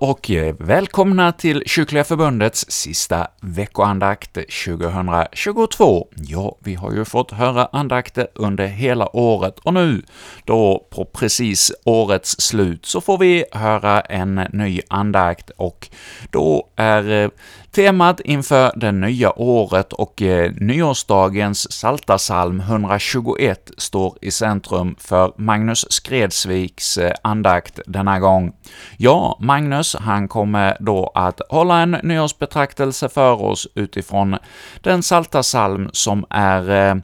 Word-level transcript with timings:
och 0.00 0.30
eh, 0.30 0.54
välkomna 0.58 1.32
till 1.32 1.62
Kyrkliga 1.66 2.04
Förbundets 2.04 2.70
sista 2.70 3.28
veckoandakt 3.40 4.32
2022. 4.34 6.08
Ja, 6.16 6.56
vi 6.60 6.74
har 6.74 6.92
ju 6.92 7.04
fått 7.04 7.30
höra 7.30 7.68
andakter 7.72 8.28
under 8.34 8.66
hela 8.66 9.16
året 9.16 9.58
och 9.58 9.74
nu, 9.74 10.02
då 10.44 10.86
på 10.90 11.04
precis 11.04 11.72
årets 11.84 12.40
slut, 12.40 12.86
så 12.86 13.00
får 13.00 13.18
vi 13.18 13.44
höra 13.52 14.00
en 14.00 14.34
ny 14.34 14.80
andakt 14.88 15.50
och 15.50 15.88
då 16.30 16.68
är 16.76 17.10
eh, 17.10 17.30
Temat 17.74 18.20
inför 18.20 18.72
det 18.76 18.92
nya 18.92 19.38
året 19.38 19.92
och 19.92 20.22
eh, 20.22 20.52
nyårsdagens 20.52 21.66
Psaltarpsalm 21.66 22.60
121 22.60 23.70
står 23.78 24.18
i 24.20 24.30
centrum 24.30 24.96
för 24.98 25.32
Magnus 25.36 25.92
Skredsviks 25.92 26.98
eh, 26.98 27.12
andakt 27.22 27.80
denna 27.86 28.20
gång. 28.20 28.52
Ja, 28.96 29.38
Magnus, 29.40 29.96
han 30.00 30.28
kommer 30.28 30.76
då 30.80 31.12
att 31.14 31.40
hålla 31.48 31.80
en 31.80 31.96
nyårsbetraktelse 32.02 33.08
för 33.08 33.42
oss 33.42 33.68
utifrån 33.74 34.36
den 34.80 35.00
Psaltarpsalm 35.00 35.90
som 35.92 36.26
är 36.30 36.90
eh, 36.90 36.96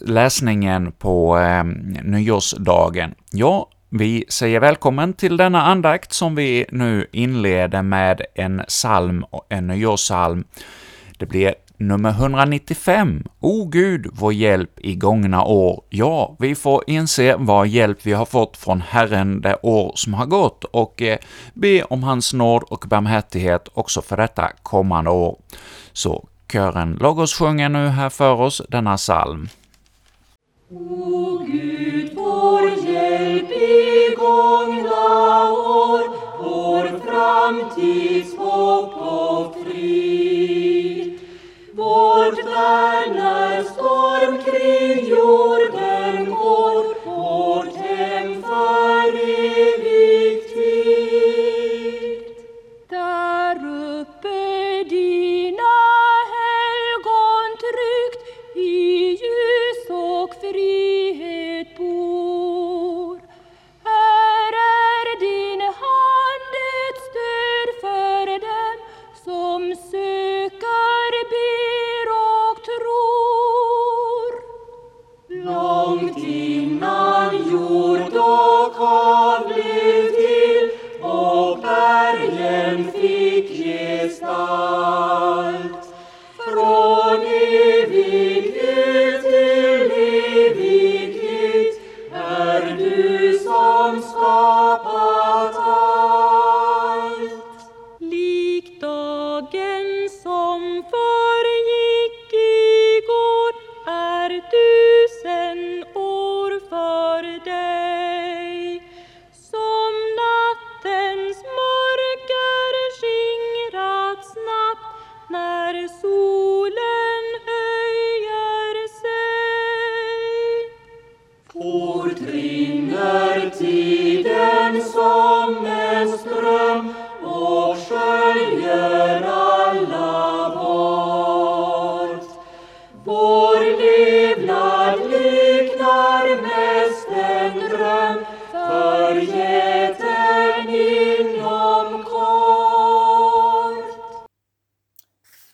läsningen 0.00 0.92
på 0.92 1.38
eh, 1.38 1.64
nyårsdagen. 2.02 3.14
Ja, 3.30 3.68
vi 3.98 4.24
säger 4.28 4.60
välkommen 4.60 5.12
till 5.12 5.36
denna 5.36 5.62
andakt 5.62 6.12
som 6.12 6.34
vi 6.34 6.66
nu 6.70 7.06
inleder 7.12 7.82
med 7.82 8.22
en 8.34 8.62
psalm, 8.68 9.24
en 9.48 9.66
nyårssalm. 9.66 10.44
Det 11.18 11.26
blir 11.26 11.54
nummer 11.76 12.10
195. 12.10 13.24
O 13.40 13.64
Gud, 13.64 14.06
vår 14.12 14.32
hjälp 14.32 14.80
i 14.80 14.94
gångna 14.94 15.44
år. 15.44 15.82
Ja, 15.90 16.36
vi 16.38 16.54
får 16.54 16.84
inse 16.86 17.36
vad 17.36 17.66
hjälp 17.66 17.98
vi 18.02 18.12
har 18.12 18.24
fått 18.24 18.56
från 18.56 18.80
Herren 18.80 19.40
det 19.40 19.56
år 19.62 19.92
som 19.94 20.14
har 20.14 20.26
gått 20.26 20.64
och 20.64 21.02
eh, 21.02 21.18
be 21.54 21.82
om 21.82 22.02
hans 22.02 22.34
nåd 22.34 22.62
och 22.62 22.84
barmhärtighet 22.88 23.68
också 23.74 24.02
för 24.02 24.16
detta 24.16 24.50
kommande 24.62 25.10
år. 25.10 25.38
Så 25.92 26.28
kören 26.52 26.98
Logos 27.00 27.34
sjunger 27.34 27.68
nu 27.68 27.88
här 27.88 28.10
för 28.10 28.40
oss 28.40 28.62
denna 28.68 28.96
psalm. 28.96 29.48
O 30.70 31.44
Gud, 31.46 32.23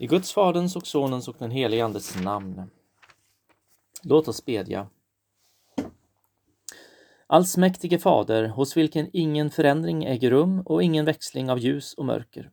I 0.03 0.07
Guds, 0.07 0.33
Faderns 0.33 0.77
och 0.77 0.87
Sonens 0.87 1.29
och 1.29 1.37
den 1.39 1.51
helige 1.51 1.85
Andes 1.85 2.23
namn. 2.23 2.71
Låt 4.03 4.29
oss 4.29 4.45
bedja. 4.45 4.87
Allsmäktige 7.27 7.99
Fader, 7.99 8.49
hos 8.49 8.77
vilken 8.77 9.11
ingen 9.13 9.51
förändring 9.51 10.05
äger 10.05 10.31
rum 10.31 10.61
och 10.61 10.83
ingen 10.83 11.05
växling 11.05 11.51
av 11.51 11.59
ljus 11.59 11.95
och 11.95 12.05
mörker. 12.05 12.51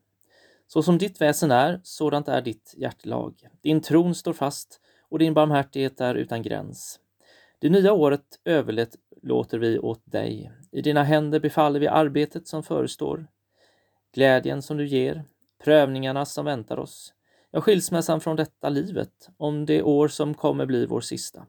Så 0.68 0.84
som 0.84 0.98
ditt 0.98 1.22
väsen 1.22 1.52
är, 1.52 1.82
sådant 1.84 2.28
är 2.28 2.42
ditt 2.42 2.74
hjärtlag. 2.78 3.48
Din 3.62 3.82
tron 3.82 4.16
står 4.16 4.34
fast 4.34 4.82
och 5.10 5.20
din 5.20 5.34
barmhärtighet 5.34 6.02
är 6.02 6.16
utan 6.16 6.42
gräns. 6.42 7.00
Det 7.60 7.70
nya 7.70 7.94
året 7.94 8.40
överlåter 8.46 9.58
vi 9.58 9.80
åt 9.80 10.02
dig. 10.06 10.52
I 10.72 10.82
dina 10.82 11.04
händer 11.04 11.40
befaller 11.40 11.80
vi 11.80 11.88
arbetet 11.88 12.48
som 12.48 12.64
förestår, 12.64 13.28
glädjen 14.14 14.62
som 14.62 14.78
du 14.78 14.88
ger, 14.88 15.24
prövningarna 15.64 16.26
som 16.26 16.46
väntar 16.46 16.80
oss, 16.80 17.14
ja, 17.58 17.62
skilsmässan 17.62 18.22
från 18.22 18.36
detta 18.36 18.70
livet, 18.70 19.30
om 19.38 19.66
det 19.66 19.84
år 19.84 20.08
som 20.08 20.34
kommer 20.34 20.66
bli 20.66 20.86
vår 20.86 21.02
sista. 21.02 21.46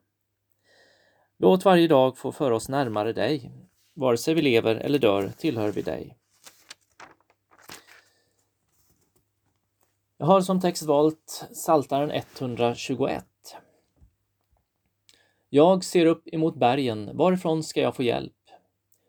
Låt 1.38 1.64
varje 1.64 1.88
dag 1.88 2.18
få 2.18 2.32
föra 2.32 2.56
oss 2.56 2.68
närmare 2.68 3.12
dig. 3.12 3.52
Vare 3.94 4.16
sig 4.16 4.34
vi 4.34 4.42
lever 4.42 4.74
eller 4.74 4.98
dör 4.98 5.32
tillhör 5.38 5.72
vi 5.72 5.82
dig. 5.82 6.16
Jag 10.18 10.26
har 10.26 10.40
som 10.40 10.60
text 10.60 10.82
valt 10.82 11.48
Saltaren 11.52 12.10
121. 12.10 13.24
Jag 15.48 15.84
ser 15.84 16.06
upp 16.06 16.28
emot 16.32 16.56
bergen, 16.56 17.16
varifrån 17.16 17.62
ska 17.62 17.80
jag 17.80 17.96
få 17.96 18.02
hjälp? 18.02 18.32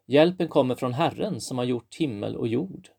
Hjälpen 0.05 0.47
kommer 0.47 0.75
från 0.75 0.93
Herren 0.93 1.41
som 1.41 1.57
har 1.57 1.65
gjort 1.65 1.95
himmel 1.95 2.35
och 2.35 2.47
jord. 2.47 2.89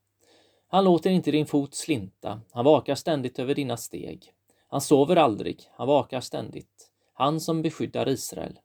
Han 0.72 0.84
låter 0.84 1.10
inte 1.10 1.30
din 1.30 1.46
fot 1.46 1.74
slinta, 1.74 2.40
han 2.50 2.64
vakar 2.64 2.94
ständigt 2.94 3.38
över 3.38 3.54
dina 3.54 3.76
steg. 3.76 4.32
Han 4.68 4.80
sover 4.80 5.16
aldrig, 5.16 5.62
han 5.72 5.88
vakar 5.88 6.20
ständigt. 6.20 6.90
Han 7.12 7.40
som 7.40 7.62
beskyddar 7.62 8.08
Israel. 8.08 8.58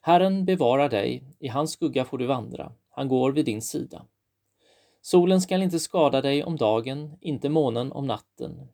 Herren 0.00 0.44
bevarar 0.44 0.88
dig, 0.88 1.24
i 1.38 1.48
hans 1.48 1.72
skugga 1.72 2.04
får 2.04 2.18
du 2.18 2.26
vandra, 2.26 2.72
han 2.90 3.08
går 3.08 3.32
vid 3.32 3.44
din 3.44 3.62
sida. 3.62 4.06
Solen 5.00 5.40
skall 5.40 5.62
inte 5.62 5.78
skada 5.78 6.20
dig 6.20 6.44
om 6.44 6.56
dagen, 6.56 7.16
inte 7.20 7.48
månen 7.48 7.92
om 7.92 8.06
natten. 8.06 8.68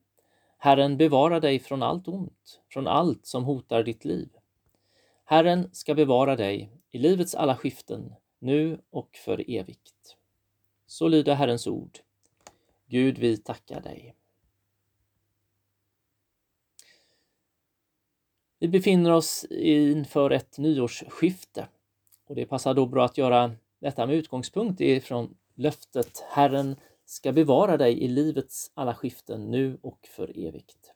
Herren 0.58 0.96
bevarar 0.96 1.40
dig 1.40 1.58
från 1.58 1.82
allt 1.82 2.08
ont, 2.08 2.60
från 2.68 2.86
allt 2.86 3.26
som 3.26 3.44
hotar 3.44 3.82
ditt 3.82 4.04
liv. 4.04 4.28
Herren 5.24 5.70
ska 5.72 5.94
bevara 5.94 6.36
dig 6.36 6.70
i 6.90 6.98
livets 6.98 7.34
alla 7.34 7.56
skiften, 7.56 8.14
nu 8.38 8.80
och 8.90 9.16
för 9.24 9.50
evigt. 9.50 10.16
Så 10.86 11.08
lyder 11.08 11.34
Herrens 11.34 11.66
ord. 11.66 11.98
Gud, 12.90 13.18
vi 13.18 13.36
tackar 13.36 13.80
dig. 13.80 14.14
Vi 18.58 18.68
befinner 18.68 19.12
oss 19.12 19.44
inför 19.50 20.30
ett 20.30 20.58
nyårsskifte 20.58 21.68
och 22.26 22.34
det 22.34 22.46
passar 22.46 22.74
då 22.74 22.86
bra 22.86 23.04
att 23.04 23.18
göra 23.18 23.52
detta 23.78 24.06
med 24.06 24.16
utgångspunkt 24.16 24.80
ifrån 24.80 25.36
löftet 25.54 26.24
Herren 26.28 26.76
ska 27.04 27.32
bevara 27.32 27.76
dig 27.76 28.04
i 28.04 28.08
livets 28.08 28.70
alla 28.74 28.94
skiften 28.94 29.50
nu 29.50 29.78
och 29.82 30.08
för 30.10 30.46
evigt. 30.46 30.92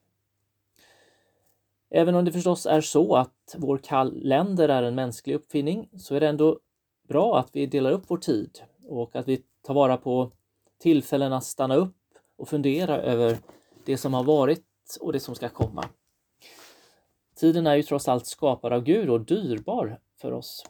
Även 1.90 2.14
om 2.14 2.24
det 2.24 2.32
förstås 2.32 2.66
är 2.66 2.80
så 2.80 3.16
att 3.16 3.54
vår 3.58 3.78
kalender 3.78 4.68
är 4.68 4.82
en 4.82 4.94
mänsklig 4.94 5.34
uppfinning 5.34 5.88
så 5.96 6.14
är 6.14 6.20
det 6.20 6.28
ändå 6.28 6.60
bra 7.08 7.38
att 7.38 7.50
vi 7.52 7.66
delar 7.66 7.92
upp 7.92 8.04
vår 8.06 8.18
tid 8.18 8.62
och 8.86 9.16
att 9.16 9.28
vi 9.28 9.42
tar 9.62 9.74
vara 9.74 9.96
på 9.96 10.32
tillfällen 10.82 11.32
att 11.32 11.44
stanna 11.44 11.74
upp 11.74 11.96
och 12.36 12.48
fundera 12.48 12.96
över 12.96 13.38
det 13.84 13.96
som 13.96 14.14
har 14.14 14.24
varit 14.24 14.66
och 15.00 15.12
det 15.12 15.20
som 15.20 15.34
ska 15.34 15.48
komma. 15.48 15.84
Tiden 17.34 17.66
är 17.66 17.74
ju 17.74 17.82
trots 17.82 18.08
allt 18.08 18.26
skapad 18.26 18.72
av 18.72 18.82
Gud 18.82 19.10
och 19.10 19.20
dyrbar 19.20 20.00
för 20.20 20.32
oss. 20.32 20.64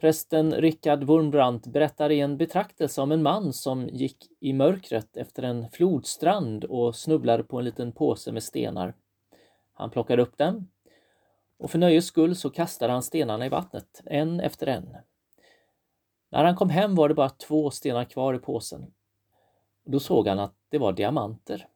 Prästen 0.00 0.52
Rickard 0.52 1.04
Wurmbrandt 1.04 1.66
berättar 1.66 2.10
i 2.10 2.20
en 2.20 2.36
betraktelse 2.36 3.00
om 3.00 3.12
en 3.12 3.22
man 3.22 3.52
som 3.52 3.88
gick 3.88 4.16
i 4.40 4.52
mörkret 4.52 5.16
efter 5.16 5.42
en 5.42 5.70
flodstrand 5.70 6.64
och 6.64 6.96
snubblade 6.96 7.44
på 7.44 7.58
en 7.58 7.64
liten 7.64 7.92
påse 7.92 8.32
med 8.32 8.42
stenar. 8.42 8.94
Han 9.72 9.90
plockade 9.90 10.22
upp 10.22 10.38
dem 10.38 10.68
och 11.58 11.70
för 11.70 11.78
nöjes 11.78 12.06
skull 12.06 12.36
så 12.36 12.50
kastade 12.50 12.92
han 12.92 13.02
stenarna 13.02 13.46
i 13.46 13.48
vattnet, 13.48 14.02
en 14.04 14.40
efter 14.40 14.66
en. 14.66 14.96
När 16.30 16.44
han 16.44 16.56
kom 16.56 16.70
hem 16.70 16.94
var 16.94 17.08
det 17.08 17.14
bara 17.14 17.28
två 17.28 17.70
stenar 17.70 18.04
kvar 18.04 18.34
i 18.34 18.38
påsen. 18.38 18.92
Då 19.84 20.00
såg 20.00 20.28
han 20.28 20.38
att 20.38 20.54
det 20.68 20.78
var 20.78 20.92
diamanter. 20.92 21.68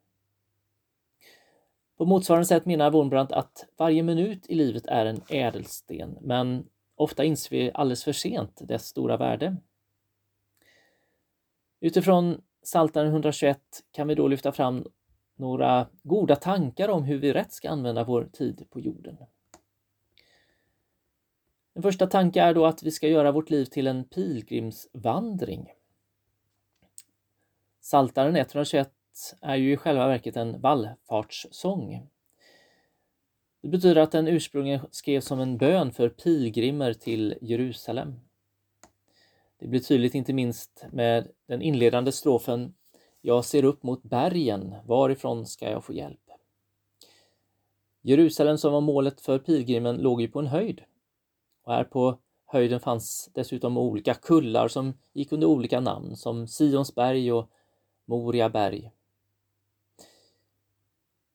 På 1.97 2.05
motsvarande 2.05 2.47
sätt 2.47 2.67
menar 2.67 2.91
Wurmbrandt 2.91 3.33
att 3.33 3.67
varje 3.77 4.03
minut 4.03 4.47
i 4.49 4.55
livet 4.55 4.87
är 4.87 5.07
en 5.07 5.21
ädelsten, 5.29 6.19
men 6.21 6.67
ofta 6.95 7.25
inser 7.25 7.57
vi 7.57 7.71
alldeles 7.75 8.05
för 8.05 8.13
sent 8.13 8.61
dess 8.69 8.87
stora 8.87 9.17
värde. 9.17 9.57
Utifrån 11.81 12.43
Psaltaren 12.63 13.09
121 13.09 13.61
kan 13.93 14.09
vi 14.09 14.15
då 14.15 14.29
lyfta 14.29 14.53
fram 14.53 14.87
några 15.37 15.87
goda 16.03 16.37
tankar 16.37 16.89
om 16.89 17.05
hur 17.05 17.19
vi 17.19 17.33
rätt 17.33 17.53
ska 17.53 17.71
använda 17.71 18.05
vår 18.05 18.29
tid 18.33 18.67
på 18.71 18.81
jorden. 18.81 19.17
Den 21.75 21.83
första 21.83 22.07
tanken 22.07 22.45
är 22.45 22.55
då 22.55 22.67
att 22.67 22.83
vi 22.83 22.91
ska 22.91 23.09
göra 23.09 23.33
vårt 23.33 23.51
liv 23.51 23.65
till 23.65 23.87
en 23.87 24.05
pilgrimsvandring. 24.05 25.73
Saltaren 27.81 28.37
121 28.37 28.91
är 29.41 29.57
ju 29.57 29.73
i 29.73 29.77
själva 29.77 30.09
verket 30.09 30.37
en 30.37 30.61
vallfartssång. 30.61 32.09
Det 33.61 33.69
betyder 33.69 34.03
att 34.03 34.13
den 34.13 34.29
ursprungligen 34.29 34.87
skrevs 34.91 35.25
som 35.25 35.41
en 35.41 35.59
bön 35.59 35.93
för 35.93 36.09
pilgrimer 36.09 36.93
till 36.93 37.35
Jerusalem. 37.41 38.21
Det 39.59 39.67
blir 39.67 39.81
tydligt 39.81 40.15
inte 40.15 40.33
minst 40.33 40.87
med 40.93 41.29
den 41.47 41.63
inledande 41.63 42.13
strofen 42.13 42.75
Jag 43.21 43.45
ser 43.45 43.65
upp 43.65 43.83
mot 43.83 44.03
bergen, 44.03 44.75
varifrån 44.85 45.47
ska 45.47 45.71
jag 45.71 45.85
få 45.85 45.93
hjälp? 45.93 46.31
Jerusalem 48.03 48.59
som 48.59 48.73
var 48.73 48.81
målet 48.81 49.21
för 49.21 49.39
pilgrimen 49.39 49.97
låg 49.97 50.21
ju 50.21 50.29
på 50.29 50.39
en 50.39 50.47
höjd. 50.47 50.85
Och 51.65 51.73
här 51.73 51.85
på 51.85 52.19
höjden 52.47 52.81
fanns 52.81 53.31
dessutom 53.35 53.79
olika 53.79 54.15
kullar 54.15 54.69
som 54.69 54.93
gick 55.13 55.33
under 55.33 55.47
olika 55.47 55.81
namn 55.81 56.17
som 56.17 56.49
Sionsberg 56.49 57.33
och 57.33 57.51
Moriaberg. 58.05 58.91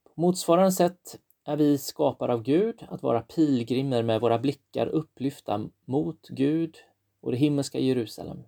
På 0.03 0.21
motsvarande 0.21 0.71
sätt 0.71 1.19
är 1.43 1.57
vi 1.57 1.77
skapade 1.77 2.33
av 2.33 2.43
Gud 2.43 2.85
att 2.89 3.03
vara 3.03 3.21
pilgrimer 3.21 4.03
med 4.03 4.21
våra 4.21 4.39
blickar 4.39 4.87
upplyfta 4.87 5.69
mot 5.85 6.27
Gud 6.27 6.77
och 7.21 7.31
det 7.31 7.37
himmelska 7.37 7.79
Jerusalem. 7.79 8.43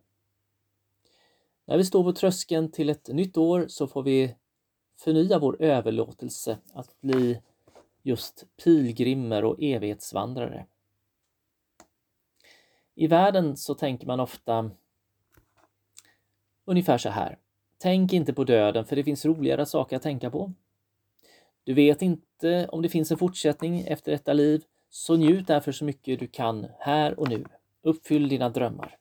När 1.65 1.77
vi 1.77 1.85
står 1.85 2.03
på 2.03 2.13
tröskeln 2.13 2.71
till 2.71 2.89
ett 2.89 3.07
nytt 3.07 3.37
år 3.37 3.65
så 3.67 3.87
får 3.87 4.03
vi 4.03 4.35
förnya 4.99 5.39
vår 5.39 5.61
överlåtelse 5.61 6.57
att 6.73 7.01
bli 7.01 7.41
just 8.03 8.45
pilgrimer 8.63 9.45
och 9.45 9.61
evighetsvandrare. 9.61 10.65
I 12.95 13.07
världen 13.07 13.57
så 13.57 13.73
tänker 13.75 14.07
man 14.07 14.19
ofta 14.19 14.71
ungefär 16.65 16.97
så 16.97 17.09
här. 17.09 17.37
Tänk 17.77 18.13
inte 18.13 18.33
på 18.33 18.43
döden 18.43 18.85
för 18.85 18.95
det 18.95 19.03
finns 19.03 19.25
roligare 19.25 19.65
saker 19.65 19.95
att 19.95 20.01
tänka 20.01 20.29
på. 20.29 20.53
Du 21.63 21.73
vet 21.73 22.01
inte 22.01 22.67
om 22.67 22.81
det 22.81 22.89
finns 22.89 23.11
en 23.11 23.17
fortsättning 23.17 23.81
efter 23.81 24.11
detta 24.11 24.33
liv, 24.33 24.63
så 24.89 25.15
njut 25.15 25.47
därför 25.47 25.71
så 25.71 25.85
mycket 25.85 26.19
du 26.19 26.27
kan 26.27 26.67
här 26.79 27.19
och 27.19 27.29
nu. 27.29 27.45
Uppfyll 27.81 28.29
dina 28.29 28.49
drömmar. 28.49 28.97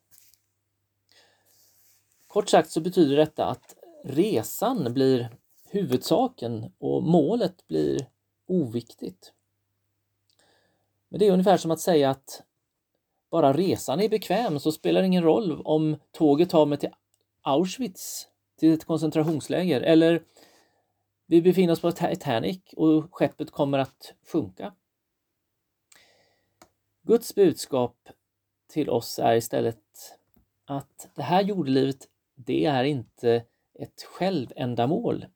Kort 2.26 2.48
sagt 2.48 2.70
så 2.70 2.80
betyder 2.80 3.16
detta 3.16 3.46
att 3.46 3.74
resan 4.04 4.94
blir 4.94 5.28
huvudsaken 5.64 6.72
och 6.78 7.02
målet 7.02 7.66
blir 7.66 8.06
oviktigt. 8.46 9.32
Men 11.08 11.18
det 11.18 11.26
är 11.26 11.32
ungefär 11.32 11.56
som 11.56 11.70
att 11.70 11.80
säga 11.80 12.10
att 12.10 12.42
bara 13.30 13.52
resan 13.52 14.00
är 14.00 14.08
bekväm 14.08 14.60
så 14.60 14.72
spelar 14.72 15.00
det 15.00 15.06
ingen 15.06 15.22
roll 15.22 15.62
om 15.64 15.96
tåget 16.12 16.50
tar 16.50 16.66
mig 16.66 16.78
till 16.78 16.90
Auschwitz, 17.42 18.28
till 18.58 18.72
ett 18.72 18.84
koncentrationsläger, 18.84 19.80
eller 19.80 20.22
vi 21.26 21.42
befinner 21.42 21.72
oss 21.72 21.80
på 21.80 21.92
Titanic 21.92 22.60
och 22.76 23.14
skeppet 23.14 23.50
kommer 23.50 23.78
att 23.78 24.14
sjunka. 24.32 24.74
Guds 27.02 27.34
budskap 27.34 28.08
till 28.68 28.90
oss 28.90 29.18
är 29.18 29.34
istället 29.34 29.76
att 30.64 31.08
det 31.14 31.22
här 31.22 31.42
jordelivet, 31.42 32.08
det 32.34 32.64
är 32.64 32.84
inte 32.84 33.44
ett 33.74 34.02
självändamål. 34.02 35.26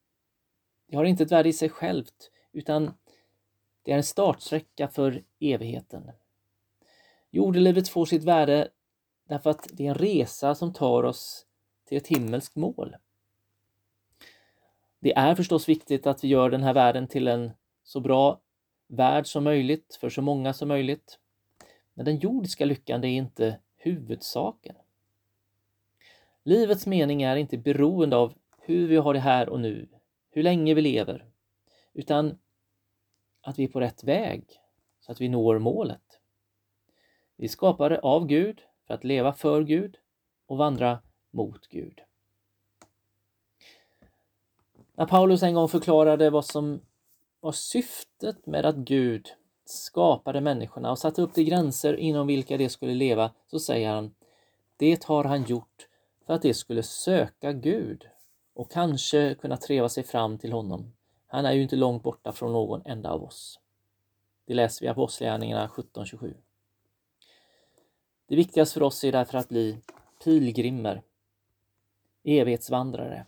Det 0.86 0.96
har 0.96 1.04
inte 1.04 1.22
ett 1.22 1.32
värde 1.32 1.48
i 1.48 1.52
sig 1.52 1.68
självt, 1.68 2.30
utan 2.52 2.94
det 3.82 3.92
är 3.92 3.96
en 3.96 4.02
startsträcka 4.02 4.88
för 4.88 5.24
evigheten. 5.40 6.10
Jordelivet 7.34 7.88
får 7.88 8.06
sitt 8.06 8.24
värde 8.24 8.68
därför 9.28 9.50
att 9.50 9.68
det 9.72 9.86
är 9.86 9.90
en 9.90 9.94
resa 9.94 10.54
som 10.54 10.72
tar 10.72 11.02
oss 11.02 11.46
till 11.84 11.98
ett 11.98 12.06
himmelskt 12.06 12.56
mål. 12.56 12.96
Det 14.98 15.14
är 15.14 15.34
förstås 15.34 15.68
viktigt 15.68 16.06
att 16.06 16.24
vi 16.24 16.28
gör 16.28 16.50
den 16.50 16.62
här 16.62 16.74
världen 16.74 17.08
till 17.08 17.28
en 17.28 17.50
så 17.84 18.00
bra 18.00 18.40
värld 18.86 19.26
som 19.26 19.44
möjligt 19.44 19.98
för 20.00 20.10
så 20.10 20.22
många 20.22 20.52
som 20.52 20.68
möjligt. 20.68 21.18
Men 21.94 22.04
den 22.04 22.18
jordiska 22.18 22.64
lyckan 22.64 23.00
det 23.00 23.08
är 23.08 23.16
inte 23.16 23.58
huvudsaken. 23.76 24.76
Livets 26.44 26.86
mening 26.86 27.22
är 27.22 27.36
inte 27.36 27.58
beroende 27.58 28.16
av 28.16 28.34
hur 28.60 28.88
vi 28.88 28.96
har 28.96 29.14
det 29.14 29.20
här 29.20 29.48
och 29.48 29.60
nu, 29.60 29.88
hur 30.30 30.42
länge 30.42 30.74
vi 30.74 30.82
lever, 30.82 31.26
utan 31.92 32.38
att 33.40 33.58
vi 33.58 33.64
är 33.64 33.68
på 33.68 33.80
rätt 33.80 34.04
väg 34.04 34.44
så 35.00 35.12
att 35.12 35.20
vi 35.20 35.28
når 35.28 35.58
målet. 35.58 36.13
Vi 37.36 37.44
är 37.44 37.48
skapade 37.48 38.00
av 38.00 38.26
Gud 38.26 38.60
för 38.86 38.94
att 38.94 39.04
leva 39.04 39.32
för 39.32 39.62
Gud 39.62 39.96
och 40.46 40.56
vandra 40.56 40.98
mot 41.30 41.66
Gud. 41.66 42.00
När 44.94 45.06
Paulus 45.06 45.42
en 45.42 45.54
gång 45.54 45.68
förklarade 45.68 46.30
vad 46.30 46.44
som 46.44 46.80
var 47.40 47.52
syftet 47.52 48.46
med 48.46 48.66
att 48.66 48.76
Gud 48.76 49.28
skapade 49.64 50.40
människorna 50.40 50.90
och 50.90 50.98
satte 50.98 51.22
upp 51.22 51.34
de 51.34 51.44
gränser 51.44 51.96
inom 51.96 52.26
vilka 52.26 52.56
de 52.56 52.68
skulle 52.68 52.94
leva, 52.94 53.30
så 53.46 53.60
säger 53.60 53.90
han 53.90 54.14
Det 54.76 55.04
har 55.04 55.24
han 55.24 55.44
gjort 55.44 55.88
för 56.26 56.34
att 56.34 56.42
de 56.42 56.54
skulle 56.54 56.82
söka 56.82 57.52
Gud 57.52 58.08
och 58.54 58.70
kanske 58.70 59.34
kunna 59.34 59.56
treva 59.56 59.88
sig 59.88 60.04
fram 60.04 60.38
till 60.38 60.52
honom. 60.52 60.92
Han 61.26 61.46
är 61.46 61.52
ju 61.52 61.62
inte 61.62 61.76
långt 61.76 62.02
borta 62.02 62.32
från 62.32 62.52
någon 62.52 62.82
enda 62.84 63.10
av 63.10 63.24
oss. 63.24 63.60
Det 64.46 64.54
läser 64.54 64.80
vi 64.80 64.86
i 64.86 64.90
Apostlagärningarna 64.90 65.68
17.27. 65.68 66.34
Det 68.26 68.36
viktigaste 68.36 68.74
för 68.74 68.82
oss 68.82 69.04
är 69.04 69.12
därför 69.12 69.38
att 69.38 69.48
bli 69.48 69.78
pilgrimer, 70.24 71.02
evighetsvandrare, 72.24 73.26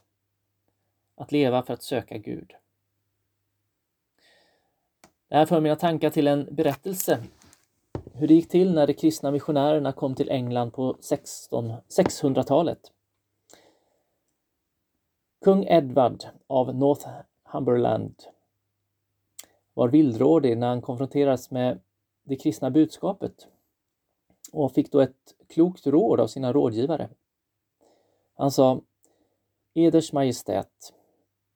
att 1.15 1.33
leva 1.33 1.63
för 1.63 1.75
att 1.75 1.83
söka 1.83 2.19
Gud. 2.19 2.53
Det 5.29 5.37
här 5.37 5.47
för 5.47 5.61
mina 5.61 5.77
tankar 5.77 6.11
till 6.11 6.27
en 6.27 6.55
berättelse 6.55 7.25
hur 8.13 8.29
det 8.29 8.35
gick 8.35 8.49
till 8.49 8.75
när 8.75 8.87
de 8.87 8.95
kristna 8.95 9.31
missionärerna 9.31 9.93
kom 9.93 10.15
till 10.15 10.31
England 10.31 10.71
på 10.71 10.93
600-talet. 10.93 12.93
Kung 15.45 15.65
Edward 15.65 16.25
av 16.47 16.75
Northumberland 16.75 18.15
var 19.75 19.89
villrådig 19.89 20.59
när 20.59 20.69
han 20.69 20.83
konfronterades 20.83 21.51
med 21.51 21.81
det 22.25 22.37
kristna 22.37 22.71
budskapet 22.71 23.49
och 24.57 24.73
fick 24.73 24.93
då 24.93 25.01
ett 25.01 25.35
klokt 25.49 25.87
råd 25.87 26.21
av 26.21 26.27
sina 26.27 26.53
rådgivare. 26.53 27.09
Han 28.35 28.51
sa 28.51 28.81
Eders 29.75 30.13
Majestät, 30.13 30.93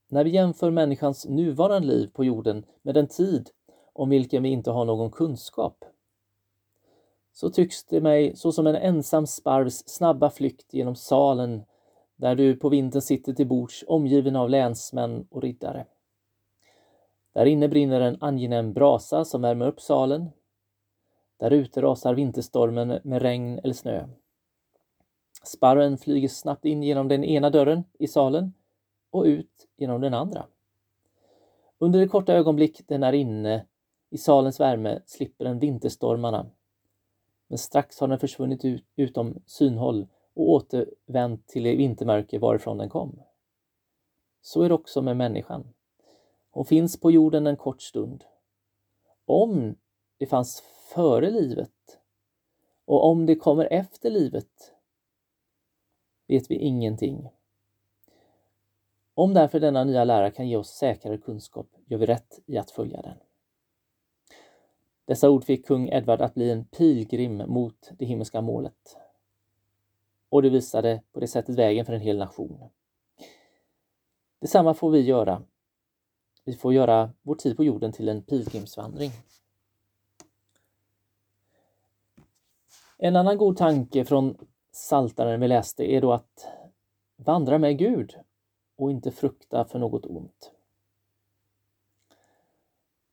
när 0.08 0.24
vi 0.24 0.30
jämför 0.30 0.70
människans 0.70 1.26
nuvarande 1.28 1.88
liv 1.88 2.10
på 2.12 2.24
jorden 2.24 2.64
med 2.82 2.94
den 2.94 3.06
tid 3.06 3.50
om 3.92 4.08
vilken 4.08 4.42
vi 4.42 4.48
inte 4.48 4.70
har 4.70 4.84
någon 4.84 5.10
kunskap, 5.10 5.84
så 7.32 7.50
tycks 7.50 7.84
det 7.84 8.00
mig 8.00 8.36
såsom 8.36 8.66
en 8.66 8.76
ensam 8.76 9.26
sparvs 9.26 9.88
snabba 9.88 10.30
flykt 10.30 10.74
genom 10.74 10.96
salen 10.96 11.62
där 12.16 12.34
du 12.34 12.56
på 12.56 12.68
vintern 12.68 13.02
sitter 13.02 13.32
till 13.32 13.46
bords 13.46 13.84
omgiven 13.86 14.36
av 14.36 14.50
länsmän 14.50 15.26
och 15.30 15.42
riddare. 15.42 15.86
Där 17.32 17.46
inne 17.46 17.68
brinner 17.68 18.00
en 18.00 18.16
angenäm 18.20 18.72
brasa 18.72 19.24
som 19.24 19.42
värmer 19.42 19.66
upp 19.68 19.80
salen. 19.80 20.30
Där 21.40 21.50
ute 21.50 21.82
rasar 21.82 22.14
vinterstormen 22.14 23.00
med 23.04 23.22
regn 23.22 23.58
eller 23.58 23.74
snö. 23.74 24.06
Sparven 25.44 25.98
flyger 25.98 26.28
snabbt 26.28 26.64
in 26.64 26.82
genom 26.82 27.08
den 27.08 27.24
ena 27.24 27.50
dörren 27.50 27.84
i 27.98 28.08
salen 28.08 28.52
och 29.10 29.24
ut 29.24 29.68
genom 29.76 30.00
den 30.00 30.14
andra. 30.14 30.46
Under 31.78 32.00
det 32.00 32.08
korta 32.08 32.32
ögonblick 32.32 32.82
den 32.86 33.02
är 33.02 33.12
inne 33.12 33.66
i 34.10 34.18
salens 34.18 34.60
värme 34.60 35.00
slipper 35.06 35.44
den 35.44 35.58
vinterstormarna. 35.58 36.46
Men 37.48 37.58
strax 37.58 38.00
har 38.00 38.08
den 38.08 38.18
försvunnit 38.18 38.64
ut, 38.64 38.84
utom 38.96 39.42
synhåll 39.46 40.06
och 40.34 40.50
återvänt 40.50 41.46
till 41.46 41.62
det 41.62 41.76
vintermörker 41.76 42.38
varifrån 42.38 42.78
den 42.78 42.88
kom. 42.88 43.22
Så 44.42 44.62
är 44.62 44.68
det 44.68 44.74
också 44.74 45.02
med 45.02 45.16
människan. 45.16 45.68
Hon 46.50 46.64
finns 46.64 47.00
på 47.00 47.10
jorden 47.10 47.46
en 47.46 47.56
kort 47.56 47.82
stund. 47.82 48.24
Om 49.24 49.76
det 50.18 50.26
fanns 50.26 50.62
före 50.94 51.30
livet 51.30 52.00
och 52.84 53.04
om 53.04 53.26
det 53.26 53.36
kommer 53.36 53.68
efter 53.72 54.10
livet 54.10 54.74
vet 56.26 56.50
vi 56.50 56.54
ingenting. 56.54 57.28
Om 59.14 59.34
därför 59.34 59.60
denna 59.60 59.84
nya 59.84 60.04
lära 60.04 60.30
kan 60.30 60.48
ge 60.48 60.56
oss 60.56 60.70
säkrare 60.70 61.18
kunskap 61.18 61.66
gör 61.86 61.98
vi 61.98 62.06
rätt 62.06 62.40
i 62.46 62.58
att 62.58 62.70
följa 62.70 63.02
den. 63.02 63.16
Dessa 65.04 65.30
ord 65.30 65.44
fick 65.44 65.66
kung 65.66 65.88
Edvard 65.88 66.20
att 66.20 66.34
bli 66.34 66.50
en 66.50 66.64
pilgrim 66.64 67.36
mot 67.36 67.90
det 67.98 68.04
himmelska 68.04 68.40
målet. 68.40 68.96
Och 70.28 70.42
det 70.42 70.50
visade 70.50 71.02
på 71.12 71.20
det 71.20 71.28
sättet 71.28 71.56
vägen 71.56 71.86
för 71.86 71.92
en 71.92 72.00
hel 72.00 72.18
nation. 72.18 72.70
Detsamma 74.40 74.74
får 74.74 74.90
vi 74.90 75.00
göra. 75.00 75.42
Vi 76.44 76.52
får 76.52 76.74
göra 76.74 77.12
vår 77.22 77.34
tid 77.34 77.56
på 77.56 77.64
jorden 77.64 77.92
till 77.92 78.08
en 78.08 78.22
pilgrimsvandring. 78.22 79.10
En 83.02 83.16
annan 83.16 83.38
god 83.38 83.56
tanke 83.56 84.04
från 84.04 84.36
Saltaren 84.72 85.40
vi 85.40 85.48
läste 85.48 85.92
är 85.92 86.00
då 86.00 86.12
att 86.12 86.46
vandra 87.16 87.58
med 87.58 87.78
Gud 87.78 88.14
och 88.76 88.90
inte 88.90 89.10
frukta 89.10 89.64
för 89.64 89.78
något 89.78 90.06
ont. 90.06 90.52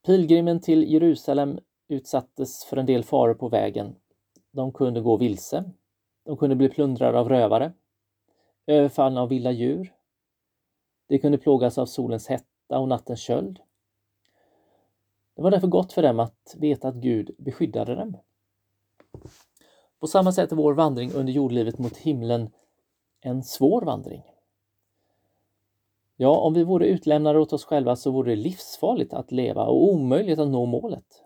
Pilgrimen 0.05 0.61
till 0.61 0.93
Jerusalem 0.93 1.59
utsattes 1.87 2.65
för 2.65 2.77
en 2.77 2.85
del 2.85 3.03
faror 3.03 3.33
på 3.33 3.49
vägen. 3.49 3.95
De 4.51 4.71
kunde 4.71 5.01
gå 5.01 5.17
vilse. 5.17 5.63
De 6.23 6.37
kunde 6.37 6.55
bli 6.55 6.69
plundrade 6.69 7.19
av 7.19 7.29
rövare, 7.29 7.73
överfallna 8.65 9.21
av 9.21 9.29
vilda 9.29 9.51
djur. 9.51 9.93
De 11.07 11.19
kunde 11.19 11.37
plågas 11.37 11.77
av 11.77 11.85
solens 11.85 12.27
hetta 12.27 12.79
och 12.79 12.87
nattens 12.87 13.19
köld. 13.19 13.59
Det 15.35 15.41
var 15.41 15.51
därför 15.51 15.67
gott 15.67 15.93
för 15.93 16.01
dem 16.01 16.19
att 16.19 16.55
veta 16.57 16.87
att 16.87 16.95
Gud 16.95 17.35
beskyddade 17.37 17.95
dem. 17.95 18.17
På 19.99 20.07
samma 20.07 20.31
sätt 20.31 20.51
är 20.51 20.55
vår 20.55 20.73
vandring 20.73 21.11
under 21.11 21.33
jordlivet 21.33 21.79
mot 21.79 21.97
himlen 21.97 22.49
en 23.21 23.43
svår 23.43 23.81
vandring. 23.81 24.23
Ja, 26.15 26.37
om 26.39 26.53
vi 26.53 26.63
vore 26.63 26.87
utlämnade 26.87 27.39
åt 27.39 27.53
oss 27.53 27.65
själva 27.65 27.95
så 27.95 28.11
vore 28.11 28.31
det 28.31 28.41
livsfarligt 28.41 29.13
att 29.13 29.31
leva 29.31 29.65
och 29.65 29.83
omöjligt 29.83 30.39
att 30.39 30.47
nå 30.47 30.65
målet. 30.65 31.23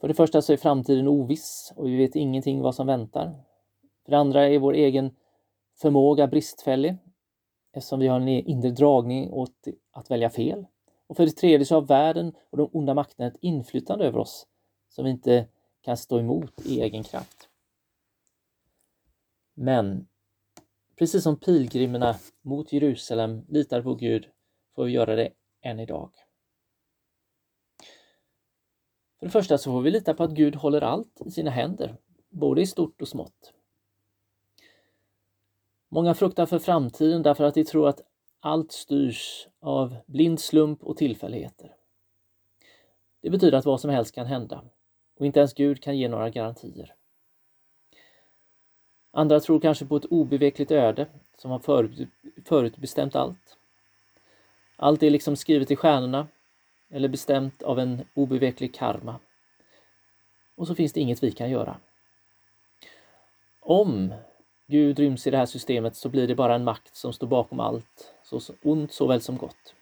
För 0.00 0.08
det 0.08 0.14
första 0.14 0.42
så 0.42 0.52
är 0.52 0.56
framtiden 0.56 1.08
oviss 1.08 1.72
och 1.76 1.86
vi 1.86 1.96
vet 1.96 2.16
ingenting 2.16 2.60
vad 2.60 2.74
som 2.74 2.86
väntar. 2.86 3.34
För 4.04 4.10
det 4.10 4.18
andra 4.18 4.48
är 4.48 4.58
vår 4.58 4.72
egen 4.72 5.10
förmåga 5.80 6.26
bristfällig 6.26 6.96
eftersom 7.72 8.00
vi 8.00 8.08
har 8.08 8.20
en 8.20 8.28
inre 8.28 8.70
dragning 8.70 9.32
åt 9.32 9.68
att 9.92 10.10
välja 10.10 10.30
fel. 10.30 10.66
Och 11.06 11.16
för 11.16 11.26
det 11.26 11.32
tredje 11.32 11.66
så 11.66 11.74
har 11.74 11.82
världen 11.82 12.34
och 12.50 12.58
de 12.58 12.68
onda 12.72 12.94
makterna 12.94 13.28
ett 13.28 13.36
inflytande 13.40 14.04
över 14.04 14.18
oss 14.18 14.46
som 14.88 15.04
vi 15.04 15.10
inte 15.10 15.46
kan 15.82 15.96
stå 15.96 16.18
emot 16.18 16.66
i 16.66 16.80
egen 16.80 17.02
kraft. 17.02 17.48
Men 19.54 20.08
precis 20.96 21.22
som 21.22 21.36
pilgrimerna 21.36 22.16
mot 22.42 22.72
Jerusalem 22.72 23.44
litar 23.48 23.82
på 23.82 23.94
Gud 23.94 24.28
får 24.74 24.84
vi 24.84 24.92
göra 24.92 25.16
det 25.16 25.32
än 25.60 25.80
idag. 25.80 26.10
För 29.18 29.26
det 29.26 29.32
första 29.32 29.58
så 29.58 29.70
får 29.72 29.82
vi 29.82 29.90
lita 29.90 30.14
på 30.14 30.22
att 30.22 30.30
Gud 30.30 30.56
håller 30.56 30.80
allt 30.80 31.20
i 31.26 31.30
sina 31.30 31.50
händer, 31.50 31.96
både 32.28 32.62
i 32.62 32.66
stort 32.66 33.02
och 33.02 33.08
smått. 33.08 33.52
Många 35.88 36.14
fruktar 36.14 36.46
för 36.46 36.58
framtiden 36.58 37.22
därför 37.22 37.44
att 37.44 37.54
de 37.54 37.64
tror 37.64 37.88
att 37.88 38.00
allt 38.40 38.72
styrs 38.72 39.48
av 39.60 39.96
blind 40.06 40.40
slump 40.40 40.84
och 40.84 40.96
tillfälligheter. 40.96 41.76
Det 43.20 43.30
betyder 43.30 43.58
att 43.58 43.64
vad 43.64 43.80
som 43.80 43.90
helst 43.90 44.14
kan 44.14 44.26
hända 44.26 44.64
och 45.22 45.26
inte 45.26 45.38
ens 45.40 45.54
Gud 45.54 45.82
kan 45.82 45.98
ge 45.98 46.08
några 46.08 46.30
garantier. 46.30 46.94
Andra 49.10 49.40
tror 49.40 49.60
kanske 49.60 49.84
på 49.84 49.96
ett 49.96 50.04
obevekligt 50.04 50.70
öde 50.70 51.06
som 51.36 51.50
har 51.50 51.58
förut, 51.58 52.08
förutbestämt 52.44 53.16
allt. 53.16 53.56
Allt 54.76 55.02
är 55.02 55.10
liksom 55.10 55.36
skrivet 55.36 55.70
i 55.70 55.76
stjärnorna 55.76 56.28
eller 56.90 57.08
bestämt 57.08 57.62
av 57.62 57.78
en 57.78 58.04
obeveklig 58.14 58.74
karma. 58.74 59.20
Och 60.54 60.66
så 60.66 60.74
finns 60.74 60.92
det 60.92 61.00
inget 61.00 61.22
vi 61.22 61.32
kan 61.32 61.50
göra. 61.50 61.76
Om 63.60 64.14
Gud 64.66 64.98
ryms 64.98 65.26
i 65.26 65.30
det 65.30 65.38
här 65.38 65.46
systemet 65.46 65.96
så 65.96 66.08
blir 66.08 66.28
det 66.28 66.34
bara 66.34 66.54
en 66.54 66.64
makt 66.64 66.96
som 66.96 67.12
står 67.12 67.26
bakom 67.26 67.60
allt, 67.60 68.14
så 68.22 68.40
ont 68.62 68.92
såväl 68.92 69.20
som 69.20 69.36
gott. 69.36 69.74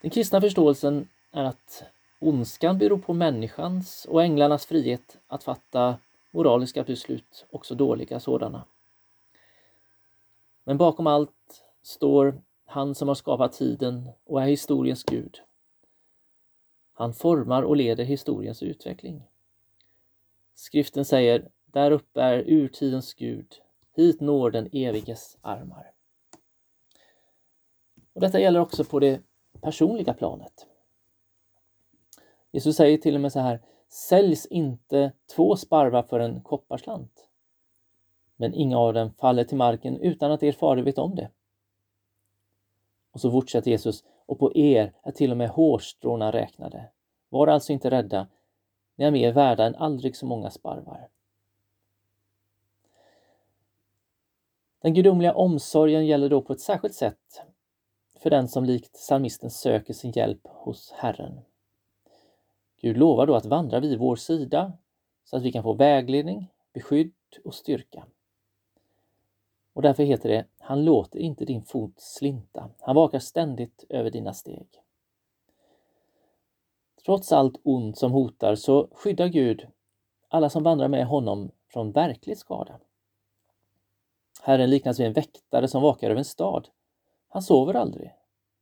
Den 0.00 0.10
kristna 0.10 0.40
förståelsen 0.40 1.08
är 1.32 1.44
att 1.44 1.93
Ondskan 2.24 2.78
beror 2.78 2.98
på 2.98 3.12
människans 3.12 4.04
och 4.04 4.22
änglarnas 4.22 4.66
frihet 4.66 5.18
att 5.26 5.44
fatta 5.44 5.98
moraliska 6.30 6.84
beslut, 6.84 7.46
också 7.50 7.74
dåliga 7.74 8.20
sådana. 8.20 8.64
Men 10.64 10.78
bakom 10.78 11.06
allt 11.06 11.64
står 11.82 12.42
han 12.66 12.94
som 12.94 13.08
har 13.08 13.14
skapat 13.14 13.52
tiden 13.52 14.08
och 14.24 14.42
är 14.42 14.46
historiens 14.46 15.04
Gud. 15.04 15.40
Han 16.92 17.14
formar 17.14 17.62
och 17.62 17.76
leder 17.76 18.04
historiens 18.04 18.62
utveckling. 18.62 19.22
Skriften 20.54 21.04
säger, 21.04 21.48
där 21.66 21.90
uppe 21.90 22.22
är 22.22 22.38
urtidens 22.38 23.14
Gud, 23.14 23.54
hit 23.96 24.20
når 24.20 24.50
den 24.50 24.68
eviges 24.72 25.38
armar. 25.40 25.90
Och 28.12 28.20
Detta 28.20 28.40
gäller 28.40 28.60
också 28.60 28.84
på 28.84 29.00
det 29.00 29.20
personliga 29.60 30.14
planet. 30.14 30.66
Jesus 32.54 32.76
säger 32.76 32.98
till 32.98 33.14
och 33.14 33.20
med 33.20 33.32
så 33.32 33.40
här, 33.40 33.60
säljs 33.88 34.46
inte 34.46 35.12
två 35.34 35.56
sparvar 35.56 36.02
för 36.02 36.20
en 36.20 36.40
kopparslant. 36.40 37.28
Men 38.36 38.54
inga 38.54 38.78
av 38.78 38.94
dem 38.94 39.10
faller 39.12 39.44
till 39.44 39.56
marken 39.56 39.96
utan 39.96 40.32
att 40.32 40.42
er 40.42 40.52
fader 40.52 40.82
vet 40.82 40.98
om 40.98 41.14
det. 41.14 41.30
Och 43.12 43.20
så 43.20 43.30
fortsätter 43.30 43.70
Jesus, 43.70 44.04
och 44.26 44.38
på 44.38 44.56
er 44.56 44.92
är 45.02 45.12
till 45.12 45.30
och 45.30 45.36
med 45.36 45.48
hårstråna 45.48 46.32
räknade. 46.32 46.90
Var 47.28 47.46
alltså 47.46 47.72
inte 47.72 47.90
rädda, 47.90 48.28
ni 48.96 49.04
är 49.04 49.10
mer 49.10 49.32
värda 49.32 49.64
än 49.64 49.74
aldrig 49.74 50.16
så 50.16 50.26
många 50.26 50.50
sparvar. 50.50 51.08
Den 54.80 54.94
gudomliga 54.94 55.34
omsorgen 55.34 56.06
gäller 56.06 56.28
då 56.28 56.42
på 56.42 56.52
ett 56.52 56.60
särskilt 56.60 56.94
sätt 56.94 57.42
för 58.18 58.30
den 58.30 58.48
som 58.48 58.64
likt 58.64 58.92
psalmisten 58.92 59.50
söker 59.50 59.94
sin 59.94 60.10
hjälp 60.10 60.40
hos 60.44 60.92
Herren. 60.92 61.40
Gud 62.84 62.96
lovar 62.96 63.26
då 63.26 63.34
att 63.34 63.46
vandra 63.46 63.80
vid 63.80 63.98
vår 63.98 64.16
sida 64.16 64.72
så 65.24 65.36
att 65.36 65.42
vi 65.42 65.52
kan 65.52 65.62
få 65.62 65.72
vägledning, 65.72 66.50
beskydd 66.72 67.14
och 67.44 67.54
styrka. 67.54 68.06
Och 69.72 69.82
därför 69.82 70.02
heter 70.02 70.28
det, 70.28 70.46
han 70.58 70.84
låter 70.84 71.18
inte 71.18 71.44
din 71.44 71.62
fot 71.62 71.94
slinta. 71.96 72.70
Han 72.80 72.96
vakar 72.96 73.18
ständigt 73.18 73.84
över 73.88 74.10
dina 74.10 74.34
steg. 74.34 74.66
Trots 77.04 77.32
allt 77.32 77.60
ont 77.62 77.98
som 77.98 78.12
hotar 78.12 78.54
så 78.54 78.88
skyddar 78.92 79.28
Gud 79.28 79.66
alla 80.28 80.50
som 80.50 80.62
vandrar 80.62 80.88
med 80.88 81.06
honom 81.06 81.50
från 81.68 81.92
verklig 81.92 82.38
skada. 82.38 82.80
Herren 84.42 84.70
liknas 84.70 85.00
vid 85.00 85.06
en 85.06 85.12
väktare 85.12 85.68
som 85.68 85.82
vakar 85.82 86.10
över 86.10 86.18
en 86.18 86.24
stad. 86.24 86.68
Han 87.28 87.42
sover 87.42 87.74
aldrig. 87.74 88.14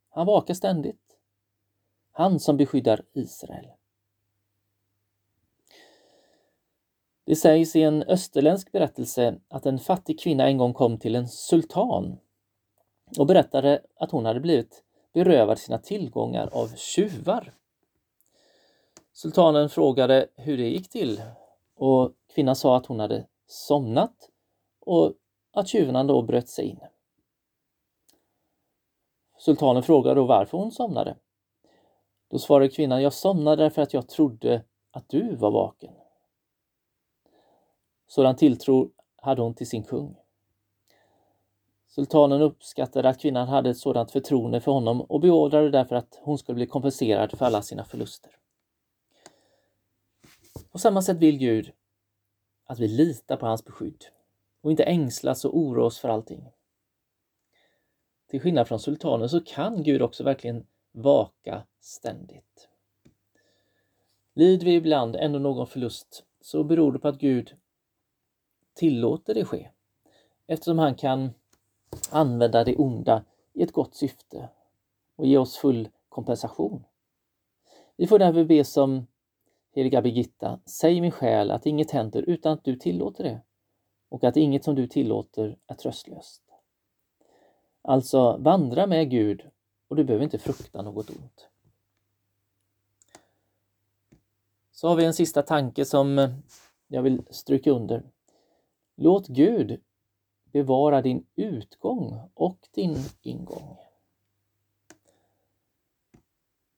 Han 0.09 0.27
vakar 0.27 0.55
ständigt. 0.55 1.17
Han 2.13 2.41
som 2.41 2.57
beskyddar 2.57 3.03
Israel. 3.13 3.67
Det 7.25 7.37
sägs 7.37 7.77
i 7.77 7.83
en 7.83 8.03
österländsk 8.03 8.73
berättelse 8.73 9.39
att 9.49 9.67
en 9.67 9.79
fattig 9.79 10.21
kvinna 10.21 10.47
en 10.47 10.59
gång 10.59 10.75
kom 10.75 10.99
till 10.99 11.15
en 11.15 11.29
sultan 11.29 12.19
och 13.19 13.27
berättade 13.27 13.83
att 13.97 14.11
hon 14.11 14.25
hade 14.25 14.41
blivit 14.41 14.85
berövad 15.15 15.59
sina 15.59 15.79
tillgångar 15.79 16.49
av 16.53 16.69
tjuvar. 16.77 17.55
Sultanen 19.13 19.69
frågade 19.69 20.27
hur 20.37 20.57
det 20.57 20.69
gick 20.69 20.91
till 20.91 21.23
och 21.77 22.13
kvinnan 22.35 22.57
sa 22.57 22.77
att 22.77 22.87
hon 22.87 23.01
hade 23.01 23.27
somnat 23.47 24.31
och 24.81 25.15
att 25.53 25.69
tjuvarna 25.69 26.05
då 26.05 26.23
bröt 26.23 26.49
sig 26.49 26.65
in. 26.65 26.81
Sultanen 29.39 29.83
frågade 29.83 30.15
då 30.15 30.25
varför 30.25 30.59
hon 30.59 30.73
somnade. 30.73 31.17
Då 32.31 32.39
svarade 32.39 32.69
kvinnan, 32.69 33.03
jag 33.03 33.13
somnade 33.13 33.63
därför 33.63 33.83
att 33.83 33.95
jag 33.95 34.09
trodde 34.09 34.65
att 34.91 35.09
du 35.09 35.37
var 35.37 35.51
vaken. 35.51 35.93
Sådan 38.15 38.37
tilltro 38.37 38.91
hade 39.17 39.43
hon 39.43 39.55
till 39.55 39.67
sin 39.69 39.85
kung. 39.85 40.17
Sultanen 41.89 42.43
uppskattade 42.43 43.09
att 43.09 43.21
kvinnan 43.21 43.49
hade 43.49 43.71
ett 43.71 43.79
sådant 43.79 44.11
förtroende 44.11 44.61
för 44.61 44.73
honom 44.73 45.01
och 45.01 45.21
beordrade 45.21 45.71
därför 45.71 45.97
att 45.97 46.21
hon 46.23 46.39
skulle 46.39 46.57
bli 46.57 46.67
kompenserad 46.67 47.39
för 47.39 47.47
alla 47.47 47.63
sina 47.63 47.85
förluster. 47.85 48.37
På 50.71 50.79
samma 50.79 51.03
sätt 51.03 51.17
vill 51.17 51.39
Gud 51.39 51.73
att 52.65 52.79
vi 52.79 52.89
litar 52.89 53.37
på 53.37 53.47
hans 53.47 53.65
beskydd 53.65 54.05
och 54.61 54.71
inte 54.71 54.85
ängslas 54.85 55.45
och 55.45 55.59
oroa 55.59 55.87
oss 55.87 55.99
för 55.99 56.09
allting. 56.09 56.51
Till 58.31 58.41
skillnad 58.41 58.69
från 58.69 58.81
sultanen 58.81 59.29
så 59.29 59.41
kan 59.41 59.83
Gud 59.83 60.03
också 60.03 60.25
verkligen 60.25 60.67
vaka 60.93 61.63
ständigt. 61.81 62.69
Lider 64.35 64.65
vi 64.65 64.75
ibland 64.75 65.17
ändå 65.17 65.39
någon 65.39 65.67
förlust 65.67 66.25
så 66.41 66.65
beror 66.65 66.93
det 66.93 66.99
på 66.99 67.09
att 67.09 67.19
Gud 67.19 67.57
tillåter 68.75 69.35
det 69.35 69.45
ske 69.45 69.71
eftersom 70.47 70.79
han 70.79 70.95
kan 70.95 71.31
använda 72.11 72.65
det 72.65 72.77
onda 72.77 73.25
i 73.53 73.63
ett 73.63 73.73
gott 73.73 73.95
syfte 73.95 74.49
och 75.17 75.27
ge 75.27 75.39
oss 75.39 75.57
full 75.57 75.89
kompensation. 76.09 76.85
Vi 77.97 78.07
får 78.07 78.19
därför 78.19 78.45
be 78.45 78.65
som 78.65 79.07
heliga 79.75 80.03
Birgitta, 80.03 80.61
säg 80.67 81.01
min 81.01 81.11
själ 81.11 81.51
att 81.51 81.67
inget 81.67 81.91
händer 81.91 82.23
utan 82.23 82.53
att 82.53 82.65
du 82.65 82.77
tillåter 82.77 83.25
det 83.25 83.41
och 84.09 84.25
att 84.25 84.37
inget 84.37 84.65
som 84.65 84.75
du 84.75 84.87
tillåter 84.87 85.59
är 85.67 85.75
tröstlöst. 85.75 86.43
Alltså, 87.83 88.37
vandra 88.37 88.87
med 88.87 89.11
Gud 89.11 89.51
och 89.89 89.97
du 89.97 90.05
behöver 90.05 90.25
inte 90.25 90.39
frukta 90.39 90.83
något 90.83 91.11
ont. 91.11 91.49
Så 94.73 94.89
har 94.89 94.97
vi 94.97 95.05
en 95.05 95.15
sista 95.15 95.43
tanke 95.43 95.85
som 95.85 96.29
jag 96.89 97.03
vill 97.03 97.23
stryka 97.31 97.71
under. 97.71 98.03
Låt 98.97 99.27
Gud 99.27 99.81
bevara 100.45 101.03
din 101.03 101.27
utgång 101.35 102.21
och 102.35 102.59
din 102.75 102.97
ingång. 103.23 103.77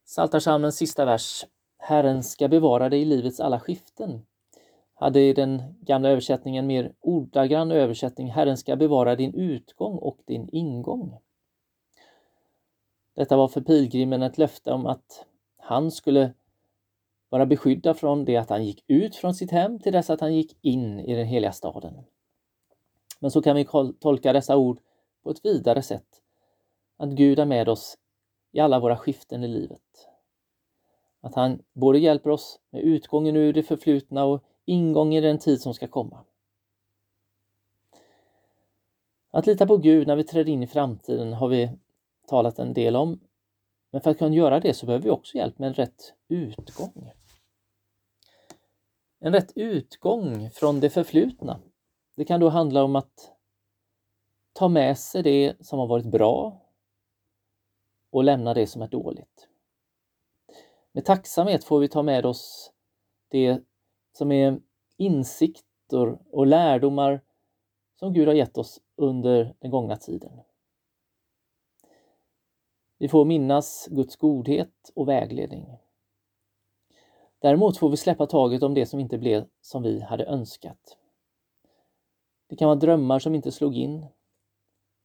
Psaltarpsalmens 0.07 0.77
sista 0.77 1.05
vers. 1.05 1.45
Herren 1.79 2.23
ska 2.23 2.49
bevara 2.49 2.89
dig 2.89 3.03
i 3.03 3.05
livets 3.05 3.41
alla 3.41 3.61
skiften. 3.61 4.27
Hade 4.95 5.21
i 5.21 5.33
den 5.33 5.63
gamla 5.81 6.09
översättningen 6.09 6.67
mer 6.67 6.95
ordagrann 7.01 7.71
översättning. 7.71 8.31
Herren 8.31 8.57
ska 8.57 8.77
bevara 8.77 9.17
din 9.17 9.35
utgång 9.35 9.99
och 9.99 10.19
din 10.27 10.49
ingång. 10.53 11.19
Detta 13.15 13.37
var 13.37 13.49
för 13.49 13.61
pilgrimen 13.61 14.23
ett 14.23 14.39
löfte 14.39 14.73
om 14.73 14.87
att 14.87 15.27
han 15.57 15.91
skulle 15.91 16.33
vara 17.29 17.47
beskydda 17.47 17.95
från 17.95 18.25
det 18.25 18.37
att 18.37 18.51
han 18.51 18.65
gick 18.65 18.85
ut 18.87 19.17
från 19.17 19.35
sitt 19.35 19.51
hem 19.51 19.79
till 19.79 19.93
dess 19.93 20.11
att 20.11 20.21
han 20.21 20.35
gick 20.35 20.57
in 20.61 21.01
i 21.01 21.15
den 21.15 21.27
heliga 21.27 21.53
staden. 21.53 22.05
Men 23.21 23.31
så 23.31 23.43
kan 23.43 23.57
vi 23.57 23.67
tolka 24.01 24.33
dessa 24.33 24.57
ord 24.57 24.79
på 25.23 25.31
ett 25.31 25.45
vidare 25.45 25.83
sätt. 25.83 26.23
Att 26.97 27.11
Gud 27.11 27.39
är 27.39 27.45
med 27.45 27.69
oss 27.69 27.99
i 28.53 28.61
alla 28.61 28.81
våra 28.81 28.97
skiften 28.97 29.45
i 29.45 29.49
livet. 29.49 30.09
Att 31.21 31.35
han 31.35 31.63
både 31.73 31.99
hjälper 31.99 32.31
oss 32.31 32.61
med 32.71 32.83
utgången 32.83 33.37
ur 33.37 33.53
det 33.53 33.63
förflutna 33.63 34.25
och 34.25 34.45
ingången 34.65 35.25
i 35.25 35.27
den 35.27 35.39
tid 35.39 35.61
som 35.61 35.75
ska 35.75 35.89
komma. 35.89 36.25
Att 39.31 39.47
lita 39.47 39.67
på 39.67 39.77
Gud 39.77 40.07
när 40.07 40.17
vi 40.17 40.25
träder 40.25 40.53
in 40.53 40.63
i 40.63 40.67
framtiden 40.67 41.33
har 41.33 41.49
vi 41.49 41.71
talat 42.27 42.59
en 42.59 42.73
del 42.73 42.97
om. 42.97 43.21
Men 43.95 44.01
för 44.01 44.11
att 44.11 44.19
kunna 44.19 44.35
göra 44.35 44.61
det 44.61 44.75
så 44.75 44.87
behöver 44.87 45.05
vi 45.05 45.11
också 45.11 45.37
hjälp 45.37 45.59
med 45.59 45.67
en 45.67 45.75
rätt 45.75 46.15
utgång. 46.29 47.13
En 49.21 49.33
rätt 49.33 49.53
utgång 49.55 50.51
från 50.51 50.81
det 50.81 50.91
förflutna 50.91 51.61
det 52.17 52.25
kan 52.25 52.41
då 52.41 52.49
handla 52.49 52.85
om 52.85 52.97
att 52.97 53.33
ta 54.53 54.69
med 54.69 54.99
sig 54.99 55.23
det 55.23 55.67
som 55.67 55.79
har 55.79 55.87
varit 55.87 56.07
bra 56.07 56.63
och 58.11 58.25
lämna 58.25 58.55
det 58.55 58.67
som 58.67 58.83
är 58.83 58.89
dåligt. 58.89 59.49
Med 60.93 61.05
tacksamhet 61.05 61.65
får 61.65 61.79
vi 61.81 61.89
ta 61.89 62.03
med 62.03 62.27
oss 62.27 62.73
det 63.29 63.61
som 64.13 64.33
är 64.33 64.61
insikter 64.97 66.19
och 66.31 66.47
lärdomar 66.47 67.21
som 67.99 68.13
Gud 68.13 68.29
har 68.29 68.35
gett 68.35 68.59
oss 68.59 68.81
under 68.97 69.55
den 69.59 69.71
gångna 69.71 69.97
tiden. 69.97 70.33
Vi 73.05 73.09
får 73.09 73.25
minnas 73.25 73.89
Guds 73.91 74.17
godhet 74.17 74.93
och 74.95 75.09
vägledning. 75.09 75.79
Däremot 77.39 77.77
får 77.77 77.91
vi 77.91 77.97
släppa 77.97 78.27
taget 78.27 78.63
om 78.63 78.75
det 78.75 78.87
som 78.87 79.01
inte 79.01 79.19
blev 79.19 79.47
som 79.61 79.83
vi 79.83 80.01
hade 80.01 80.25
önskat. 80.25 80.97
Det 82.47 82.57
kan 82.57 82.67
vara 82.69 82.79
drömmar 82.79 83.19
som 83.19 83.35
inte 83.35 83.53
slog 83.53 83.77
in, 83.77 84.07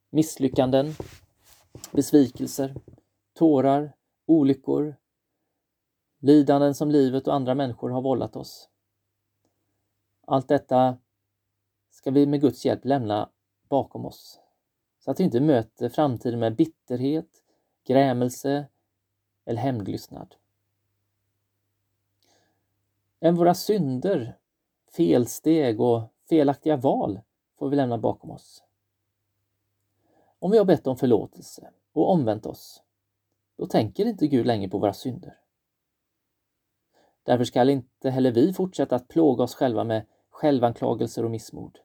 misslyckanden, 0.10 0.96
besvikelser, 1.92 2.76
tårar, 3.34 3.96
olyckor, 4.26 4.96
lidanden 6.20 6.76
som 6.76 6.92
livet 6.92 7.28
och 7.28 7.34
andra 7.34 7.56
människor 7.56 7.90
har 7.90 8.02
vållat 8.02 8.36
oss. 8.36 8.70
Allt 10.28 10.48
detta 10.48 10.98
ska 11.90 12.12
vi 12.12 12.26
med 12.26 12.42
Guds 12.42 12.66
hjälp 12.66 12.86
lämna 12.86 13.30
bakom 13.70 14.06
oss 14.06 14.40
så 15.00 15.12
att 15.12 15.20
vi 15.20 15.24
inte 15.24 15.40
möter 15.40 15.90
framtiden 15.90 16.40
med 16.40 16.56
bitterhet, 16.56 17.44
grämelse 17.90 18.68
eller 19.46 19.62
hämndlystnad. 19.62 20.36
Även 23.20 23.36
våra 23.36 23.54
synder, 23.54 24.38
felsteg 24.92 25.82
och 25.82 26.02
felaktiga 26.30 26.78
val 26.78 27.22
får 27.58 27.70
vi 27.70 27.76
lämna 27.76 27.98
bakom 27.98 28.32
oss. 28.32 28.64
Om 30.40 30.52
vi 30.52 30.58
har 30.58 30.66
bett 30.66 30.88
om 30.88 30.98
förlåtelse 30.98 31.72
och 31.94 32.12
omvänt 32.12 32.46
oss, 32.46 32.84
då 33.58 33.66
tänker 33.66 34.06
inte 34.06 34.28
Gud 34.28 34.46
längre 34.46 34.70
på 34.70 34.78
våra 34.78 34.94
synder. 34.94 35.38
Därför 37.24 37.44
skall 37.44 37.70
inte 37.70 38.10
heller 38.10 38.32
vi 38.32 38.54
fortsätta 38.54 38.96
att 38.96 39.08
plåga 39.08 39.44
oss 39.44 39.56
själva 39.56 39.84
med 39.84 40.06
självanklagelser 40.30 41.26
och 41.26 41.32
missmod. 41.32 41.80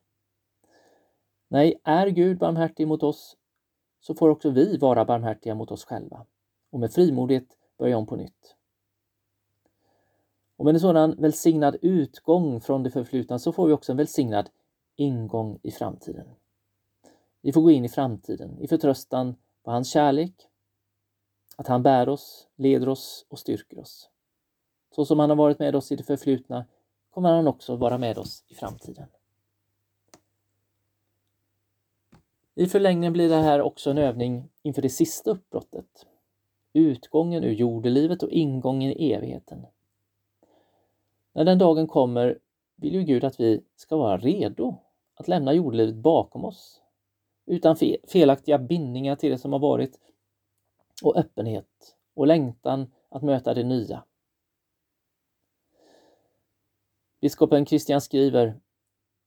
Nej, 1.48 1.80
är 1.84 2.06
Gud 2.06 2.38
barmhärtig 2.38 2.88
mot 2.88 3.02
oss 3.02 3.36
så 4.06 4.14
får 4.14 4.28
också 4.28 4.50
vi 4.50 4.76
vara 4.76 5.04
barmhärtiga 5.04 5.54
mot 5.54 5.70
oss 5.70 5.84
själva 5.84 6.26
och 6.70 6.80
med 6.80 6.92
frimodighet 6.92 7.56
börja 7.78 7.98
om 7.98 8.06
på 8.06 8.16
nytt. 8.16 8.56
Och 10.56 10.64
med 10.64 10.74
en 10.74 10.80
sådan 10.80 11.14
välsignad 11.18 11.76
utgång 11.82 12.60
från 12.60 12.82
det 12.82 12.90
förflutna 12.90 13.38
så 13.38 13.52
får 13.52 13.66
vi 13.66 13.72
också 13.72 13.92
en 13.92 13.98
välsignad 13.98 14.50
ingång 14.96 15.58
i 15.62 15.70
framtiden. 15.70 16.26
Vi 17.40 17.52
får 17.52 17.62
gå 17.62 17.70
in 17.70 17.84
i 17.84 17.88
framtiden 17.88 18.58
i 18.60 18.68
förtröstan 18.68 19.36
på 19.62 19.70
hans 19.70 19.90
kärlek, 19.90 20.34
att 21.56 21.66
han 21.66 21.82
bär 21.82 22.08
oss, 22.08 22.48
leder 22.56 22.88
oss 22.88 23.26
och 23.28 23.38
styrker 23.38 23.78
oss. 23.78 24.10
Så 24.94 25.04
som 25.04 25.18
han 25.18 25.30
har 25.30 25.36
varit 25.36 25.58
med 25.58 25.76
oss 25.76 25.92
i 25.92 25.96
det 25.96 26.04
förflutna 26.04 26.66
kommer 27.10 27.32
han 27.32 27.46
också 27.46 27.76
vara 27.76 27.98
med 27.98 28.18
oss 28.18 28.44
i 28.48 28.54
framtiden. 28.54 29.08
I 32.54 32.66
förlängningen 32.66 33.12
blir 33.12 33.28
det 33.28 33.34
här 33.34 33.60
också 33.60 33.90
en 33.90 33.98
övning 33.98 34.48
inför 34.62 34.82
det 34.82 34.88
sista 34.88 35.30
uppbrottet. 35.30 36.06
Utgången 36.72 37.44
ur 37.44 37.52
jordelivet 37.52 38.22
och 38.22 38.30
ingången 38.30 38.92
i 38.92 39.12
evigheten. 39.12 39.66
När 41.32 41.44
den 41.44 41.58
dagen 41.58 41.86
kommer 41.86 42.38
vill 42.76 42.94
ju 42.94 43.02
Gud 43.02 43.24
att 43.24 43.40
vi 43.40 43.64
ska 43.76 43.96
vara 43.96 44.18
redo 44.18 44.76
att 45.14 45.28
lämna 45.28 45.52
jordelivet 45.52 45.94
bakom 45.94 46.44
oss 46.44 46.80
utan 47.46 47.76
felaktiga 48.08 48.58
bindningar 48.58 49.16
till 49.16 49.30
det 49.30 49.38
som 49.38 49.52
har 49.52 49.60
varit 49.60 50.00
och 51.02 51.16
öppenhet 51.16 51.96
och 52.14 52.26
längtan 52.26 52.92
att 53.08 53.22
möta 53.22 53.54
det 53.54 53.64
nya. 53.64 54.04
Biskopen 57.20 57.66
Christian 57.66 58.00
skriver, 58.00 58.60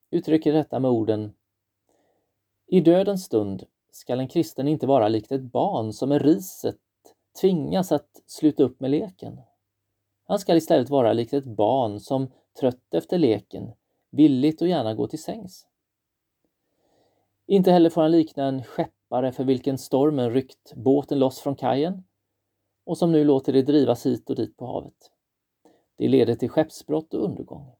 uttrycker 0.09 0.53
detta 0.53 0.79
med 0.79 0.91
orden 0.91 1.33
i 2.69 2.81
dödens 2.81 3.25
stund 3.25 3.63
skall 3.91 4.19
en 4.19 4.27
kristen 4.27 4.67
inte 4.67 4.87
vara 4.87 5.07
likt 5.07 5.31
ett 5.31 5.41
barn 5.41 5.93
som 5.93 6.09
med 6.09 6.21
riset 6.21 6.77
tvingas 7.41 7.91
att 7.91 8.09
sluta 8.25 8.63
upp 8.63 8.79
med 8.79 8.91
leken. 8.91 9.41
Han 10.23 10.39
skall 10.39 10.57
istället 10.57 10.89
vara 10.89 11.13
likt 11.13 11.33
ett 11.33 11.45
barn 11.45 11.99
som 11.99 12.31
trött 12.59 12.93
efter 12.93 13.17
leken 13.17 13.71
villigt 14.11 14.61
och 14.61 14.67
gärna 14.67 14.93
gå 14.93 15.07
till 15.07 15.21
sängs. 15.21 15.67
Inte 17.45 17.71
heller 17.71 17.89
får 17.89 18.01
han 18.01 18.11
likna 18.11 18.45
en 18.45 18.63
skeppare 18.63 19.31
för 19.31 19.43
vilken 19.43 19.77
stormen 19.77 20.33
ryckt 20.33 20.73
båten 20.75 21.19
loss 21.19 21.39
från 21.39 21.55
kajen 21.55 22.03
och 22.85 22.97
som 22.97 23.11
nu 23.11 23.23
låter 23.23 23.53
det 23.53 23.61
drivas 23.61 24.05
hit 24.05 24.29
och 24.29 24.35
dit 24.35 24.57
på 24.57 24.65
havet. 24.65 25.11
Det 25.97 26.07
leder 26.07 26.35
till 26.35 26.49
skeppsbrott 26.49 27.13
och 27.13 27.23
undergång. 27.23 27.76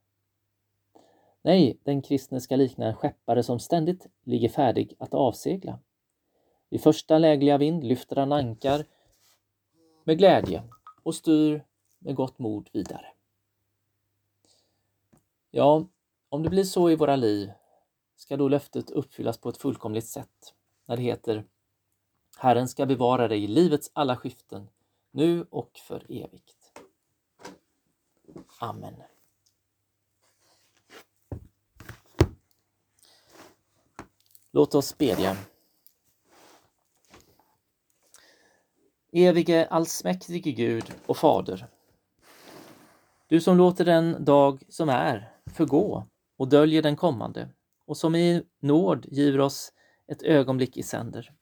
Nej, 1.48 1.78
den 1.84 2.02
kristne 2.02 2.40
ska 2.40 2.56
likna 2.56 2.86
en 2.86 2.94
skeppare 2.94 3.42
som 3.42 3.58
ständigt 3.58 4.06
ligger 4.24 4.48
färdig 4.48 4.94
att 4.98 5.14
avsegla. 5.14 5.78
Vid 6.68 6.82
första 6.82 7.18
lägliga 7.18 7.58
vind 7.58 7.84
lyfter 7.84 8.16
han 8.16 8.32
ankar 8.32 8.84
med 10.04 10.18
glädje 10.18 10.62
och 11.02 11.14
styr 11.14 11.64
med 11.98 12.14
gott 12.14 12.38
mod 12.38 12.68
vidare. 12.72 13.06
Ja, 15.50 15.86
Om 16.28 16.42
det 16.42 16.50
blir 16.50 16.64
så 16.64 16.90
i 16.90 16.96
våra 16.96 17.16
liv 17.16 17.50
ska 18.16 18.36
då 18.36 18.48
löftet 18.48 18.90
uppfyllas 18.90 19.38
på 19.38 19.48
ett 19.48 19.58
fullkomligt 19.58 20.06
sätt 20.06 20.54
när 20.86 20.96
det 20.96 21.02
heter 21.02 21.44
Herren 22.38 22.68
ska 22.68 22.86
bevara 22.86 23.28
dig 23.28 23.44
i 23.44 23.46
livets 23.46 23.90
alla 23.92 24.16
skiften, 24.16 24.68
nu 25.10 25.46
och 25.50 25.78
för 25.78 26.04
evigt. 26.08 26.80
Amen. 28.60 28.94
Låt 34.52 34.74
oss 34.74 34.98
bedja. 34.98 35.36
Evige 39.12 39.66
allsmäktige 39.66 40.50
Gud 40.50 40.92
och 41.06 41.16
Fader. 41.16 41.66
Du 43.26 43.40
som 43.40 43.56
låter 43.56 43.84
den 43.84 44.24
dag 44.24 44.62
som 44.68 44.88
är 44.88 45.32
förgå 45.54 46.06
och 46.36 46.48
döljer 46.48 46.82
den 46.82 46.96
kommande 46.96 47.48
och 47.86 47.96
som 47.96 48.14
i 48.14 48.42
nåd 48.60 49.06
giver 49.08 49.40
oss 49.40 49.72
ett 50.06 50.22
ögonblick 50.22 50.76
i 50.76 50.82
sänder. 50.82 51.32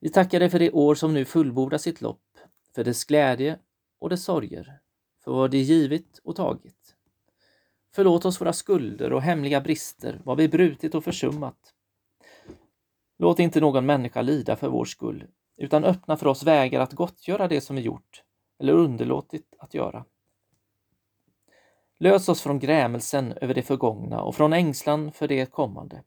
Vi 0.00 0.08
tackar 0.08 0.40
dig 0.40 0.50
för 0.50 0.58
det 0.58 0.70
år 0.70 0.94
som 0.94 1.14
nu 1.14 1.24
fullbordar 1.24 1.78
sitt 1.78 2.00
lopp, 2.00 2.38
för 2.74 2.84
dess 2.84 3.04
glädje 3.04 3.58
och 3.98 4.10
dess 4.10 4.24
sorger, 4.24 4.80
för 5.24 5.32
vad 5.32 5.50
det 5.50 5.58
givit 5.58 6.20
och 6.24 6.36
tagit. 6.36 6.75
Förlåt 7.96 8.24
oss 8.24 8.40
våra 8.40 8.52
skulder 8.52 9.12
och 9.12 9.22
hemliga 9.22 9.60
brister, 9.60 10.20
vad 10.24 10.36
vi 10.36 10.48
brutit 10.48 10.94
och 10.94 11.04
försummat. 11.04 11.74
Låt 13.18 13.38
inte 13.38 13.60
någon 13.60 13.86
människa 13.86 14.22
lida 14.22 14.56
för 14.56 14.68
vår 14.68 14.84
skull, 14.84 15.26
utan 15.56 15.84
öppna 15.84 16.16
för 16.16 16.26
oss 16.26 16.42
vägar 16.42 16.80
att 16.80 16.92
gottgöra 16.92 17.48
det 17.48 17.60
som 17.60 17.76
vi 17.76 17.82
gjort 17.82 18.22
eller 18.58 18.72
underlåtit 18.72 19.54
att 19.58 19.74
göra. 19.74 20.04
Lös 21.98 22.28
oss 22.28 22.42
från 22.42 22.58
grämelsen 22.58 23.32
över 23.32 23.54
det 23.54 23.62
förgångna 23.62 24.22
och 24.22 24.34
från 24.34 24.52
ängslan 24.52 25.12
för 25.12 25.28
det 25.28 25.52
kommande. 25.52 26.02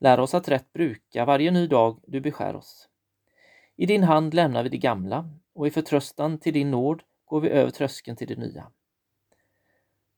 Lär 0.00 0.20
oss 0.20 0.34
att 0.34 0.48
rätt 0.48 0.72
bruka 0.72 1.24
varje 1.24 1.50
ny 1.50 1.66
dag 1.66 2.00
du 2.06 2.20
beskär 2.20 2.56
oss. 2.56 2.88
I 3.76 3.86
din 3.86 4.02
hand 4.02 4.34
lämnar 4.34 4.62
vi 4.62 4.68
det 4.68 4.78
gamla 4.78 5.30
och 5.54 5.66
i 5.66 5.70
förtröstan 5.70 6.38
till 6.38 6.54
din 6.54 6.70
nåd 6.70 7.02
går 7.24 7.40
vi 7.40 7.48
över 7.48 7.70
tröskeln 7.70 8.16
till 8.16 8.28
det 8.28 8.36
nya. 8.36 8.72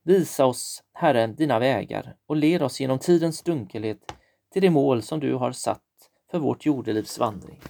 Visa 0.06 0.46
oss, 0.46 0.82
Herre, 0.92 1.26
dina 1.26 1.58
vägar 1.58 2.16
och 2.26 2.36
led 2.36 2.62
oss 2.62 2.80
genom 2.80 2.98
tidens 2.98 3.42
dunkelhet 3.42 4.12
till 4.52 4.62
det 4.62 4.70
mål 4.70 5.02
som 5.02 5.20
du 5.20 5.34
har 5.34 5.52
satt 5.52 6.10
för 6.30 6.38
vårt 6.38 6.66
jordelivs 6.66 7.18
vandring. 7.18 7.60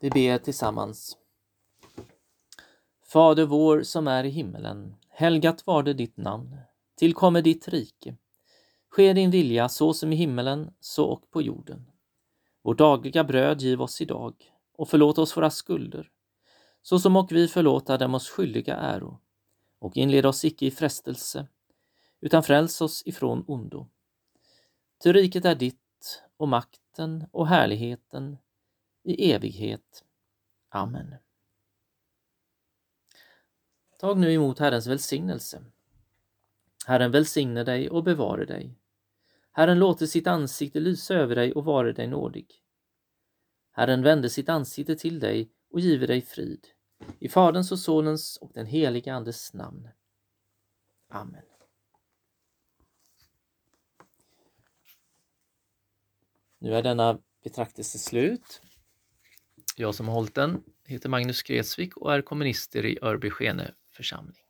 Vi 0.00 0.10
ber 0.10 0.38
tillsammans. 0.38 1.16
Fader 3.04 3.44
vår 3.44 3.82
som 3.82 4.08
är 4.08 4.24
i 4.24 4.30
himmelen. 4.30 4.94
Helgat 5.08 5.66
var 5.66 5.82
det 5.82 5.94
ditt 5.94 6.16
namn. 6.16 6.56
Tillkommer 6.96 7.42
ditt 7.42 7.68
rike. 7.68 8.16
Ske 8.88 9.12
din 9.12 9.30
vilja 9.30 9.68
så 9.68 9.94
som 9.94 10.12
i 10.12 10.16
himmelen, 10.16 10.70
så 10.80 11.04
och 11.04 11.30
på 11.30 11.42
jorden. 11.42 11.90
Vårt 12.62 12.78
dagliga 12.78 13.24
bröd 13.24 13.60
giv 13.60 13.82
oss 13.82 14.00
idag 14.00 14.34
och 14.76 14.88
förlåt 14.88 15.18
oss 15.18 15.36
våra 15.36 15.50
skulder, 15.50 16.10
så 16.82 16.98
som 16.98 17.16
och 17.16 17.32
vi 17.32 17.48
förlåta 17.48 17.98
dem 17.98 18.14
oss 18.14 18.28
skyldiga 18.28 18.76
äro. 18.76 19.18
Och 19.78 19.96
inled 19.96 20.26
oss 20.26 20.44
icke 20.44 20.66
i 20.66 20.70
frestelse, 20.70 21.46
utan 22.20 22.42
fräls 22.42 22.80
oss 22.80 23.02
ifrån 23.06 23.44
ondo. 23.46 23.88
Ty 25.02 25.12
riket 25.12 25.44
är 25.44 25.54
ditt 25.54 26.22
och 26.36 26.48
makten 26.48 27.26
och 27.30 27.46
härligheten 27.46 28.38
i 29.02 29.32
evighet. 29.32 30.04
Amen. 30.68 31.14
Tag 33.98 34.18
nu 34.18 34.32
emot 34.32 34.58
Herrens 34.58 34.86
välsignelse. 34.86 35.64
Herren 36.86 37.10
välsigne 37.10 37.64
dig 37.64 37.90
och 37.90 38.04
bevare 38.04 38.44
dig. 38.44 38.74
Herren 39.52 39.78
låter 39.78 40.06
sitt 40.06 40.26
ansikte 40.26 40.80
lysa 40.80 41.14
över 41.14 41.34
dig 41.34 41.52
och 41.52 41.64
vare 41.64 41.92
dig 41.92 42.06
nådig. 42.06 42.62
Herren 43.72 44.02
vände 44.02 44.30
sitt 44.30 44.48
ansikte 44.48 44.96
till 44.96 45.20
dig 45.20 45.50
och 45.72 45.80
giver 45.80 46.06
dig 46.06 46.22
frid. 46.22 46.68
I 47.18 47.28
Faderns 47.28 47.72
och 47.72 47.78
Sonens 47.78 48.36
och 48.36 48.50
den 48.54 48.66
helige 48.66 49.14
Andes 49.14 49.54
namn. 49.54 49.88
Amen. 51.08 51.42
Nu 56.58 56.74
är 56.74 56.82
denna 56.82 57.18
betraktelse 57.42 57.98
slut. 57.98 58.62
Jag 59.76 59.94
som 59.94 60.08
har 60.08 60.14
hållit 60.14 60.34
den 60.34 60.62
heter 60.84 61.08
Magnus 61.08 61.42
Gretsvik 61.42 61.96
och 61.96 62.14
är 62.14 62.22
kommunister 62.22 62.84
i 62.86 62.98
Örby 63.02 63.30
Skene 63.30 63.74
församling. 63.90 64.42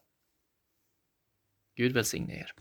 Gud 1.74 1.92
välsigne 1.92 2.34
er. 2.34 2.54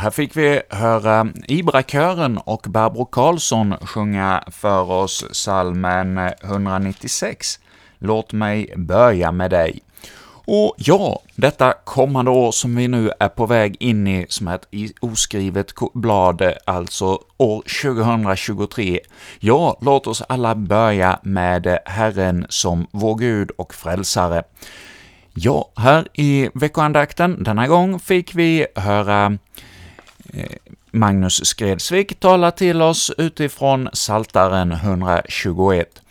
Här 0.00 0.10
fick 0.10 0.36
vi 0.36 0.62
höra 0.70 1.28
Ibrakören 1.48 2.38
och 2.38 2.66
Barbro 2.68 3.04
Karlsson 3.04 3.74
sjunga 3.80 4.44
för 4.50 4.90
oss 4.90 5.24
salmen 5.32 6.18
196, 6.42 7.58
Låt 7.98 8.32
mig 8.32 8.72
börja 8.76 9.32
med 9.32 9.50
dig. 9.50 9.82
Och 10.46 10.74
ja, 10.76 11.22
detta 11.34 11.74
kommande 11.84 12.30
år 12.30 12.52
som 12.52 12.76
vi 12.76 12.88
nu 12.88 13.10
är 13.18 13.28
på 13.28 13.46
väg 13.46 13.76
in 13.80 14.06
i 14.06 14.26
som 14.28 14.48
ett 14.48 14.66
oskrivet 15.00 15.72
blad, 15.94 16.52
alltså 16.64 17.18
år 17.36 17.62
2023, 17.82 19.00
ja, 19.40 19.78
låt 19.80 20.06
oss 20.06 20.22
alla 20.28 20.54
börja 20.54 21.18
med 21.22 21.78
Herren 21.84 22.46
som 22.48 22.86
vår 22.90 23.14
Gud 23.18 23.50
och 23.50 23.74
Frälsare. 23.74 24.42
Ja, 25.34 25.70
här 25.76 26.08
i 26.14 26.50
veckoandakten 26.54 27.42
denna 27.42 27.66
gång 27.66 27.98
fick 27.98 28.34
vi 28.34 28.66
höra 28.74 29.26
eh, 29.26 29.30
Eh, 30.32 30.44
Magnus 30.90 31.46
Skredsvik 31.46 32.20
talar 32.20 32.50
till 32.50 32.82
oss 32.82 33.12
utifrån 33.18 33.88
Saltaren 33.92 34.72
121. 34.72 36.02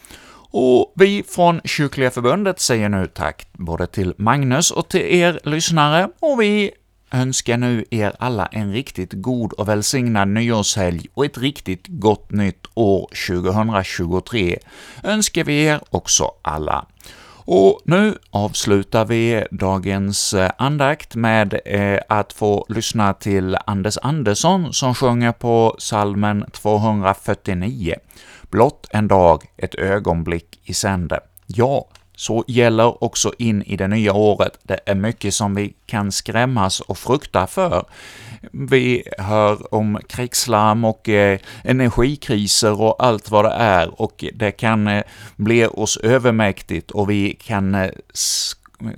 Och 0.51 0.93
vi 0.95 1.23
från 1.27 1.61
Kyrkliga 1.63 2.11
Förbundet 2.11 2.59
säger 2.59 2.89
nu 2.89 3.07
tack 3.07 3.47
både 3.53 3.87
till 3.87 4.13
Magnus 4.17 4.71
och 4.71 4.87
till 4.89 5.01
er 5.01 5.39
lyssnare, 5.43 6.09
och 6.19 6.41
vi 6.41 6.71
önskar 7.11 7.57
nu 7.57 7.85
er 7.89 8.13
alla 8.19 8.45
en 8.45 8.73
riktigt 8.73 9.13
god 9.13 9.53
och 9.53 9.67
välsignad 9.67 10.27
nyårshelg 10.27 11.07
och 11.13 11.25
ett 11.25 11.37
riktigt 11.37 11.85
gott 11.87 12.31
nytt 12.31 12.67
år 12.73 13.09
2023 13.27 14.59
önskar 15.03 15.43
vi 15.43 15.63
er 15.63 15.79
också 15.89 16.31
alla. 16.41 16.85
Och 17.51 17.81
nu 17.83 18.17
avslutar 18.31 19.05
vi 19.05 19.45
dagens 19.51 20.33
eh, 20.33 20.51
andakt 20.57 21.15
med 21.15 21.59
eh, 21.65 21.99
att 22.09 22.33
få 22.33 22.65
lyssna 22.69 23.13
till 23.13 23.57
Anders 23.65 23.97
Andersson 24.01 24.73
som 24.73 24.95
sjunger 24.95 25.31
på 25.31 25.75
salmen 25.79 26.45
249. 26.51 27.95
Blott 28.49 28.87
en 28.91 29.07
dag, 29.07 29.43
ett 29.57 29.75
ögonblick 29.75 30.59
i 30.63 30.73
sänder. 30.73 31.19
Ja, 31.47 31.87
så 32.19 32.43
gäller 32.47 33.03
också 33.03 33.33
in 33.37 33.63
i 33.63 33.77
det 33.77 33.87
nya 33.87 34.13
året. 34.13 34.59
Det 34.63 34.79
är 34.85 34.95
mycket 34.95 35.33
som 35.33 35.55
vi 35.55 35.73
kan 35.85 36.11
skrämmas 36.11 36.79
och 36.79 36.97
frukta 36.97 37.47
för. 37.47 37.85
Vi 38.51 39.03
hör 39.17 39.73
om 39.73 39.99
krigslarm 40.09 40.85
och 40.85 41.09
eh, 41.09 41.39
energikriser 41.63 42.81
och 42.81 43.03
allt 43.03 43.31
vad 43.31 43.45
det 43.45 43.51
är, 43.51 44.01
och 44.01 44.25
det 44.33 44.51
kan 44.51 44.87
eh, 44.87 45.03
bli 45.35 45.65
oss 45.65 45.97
övermäktigt 45.97 46.91
och 46.91 47.09
vi 47.09 47.37
kan 47.41 47.75
eh, 47.75 47.89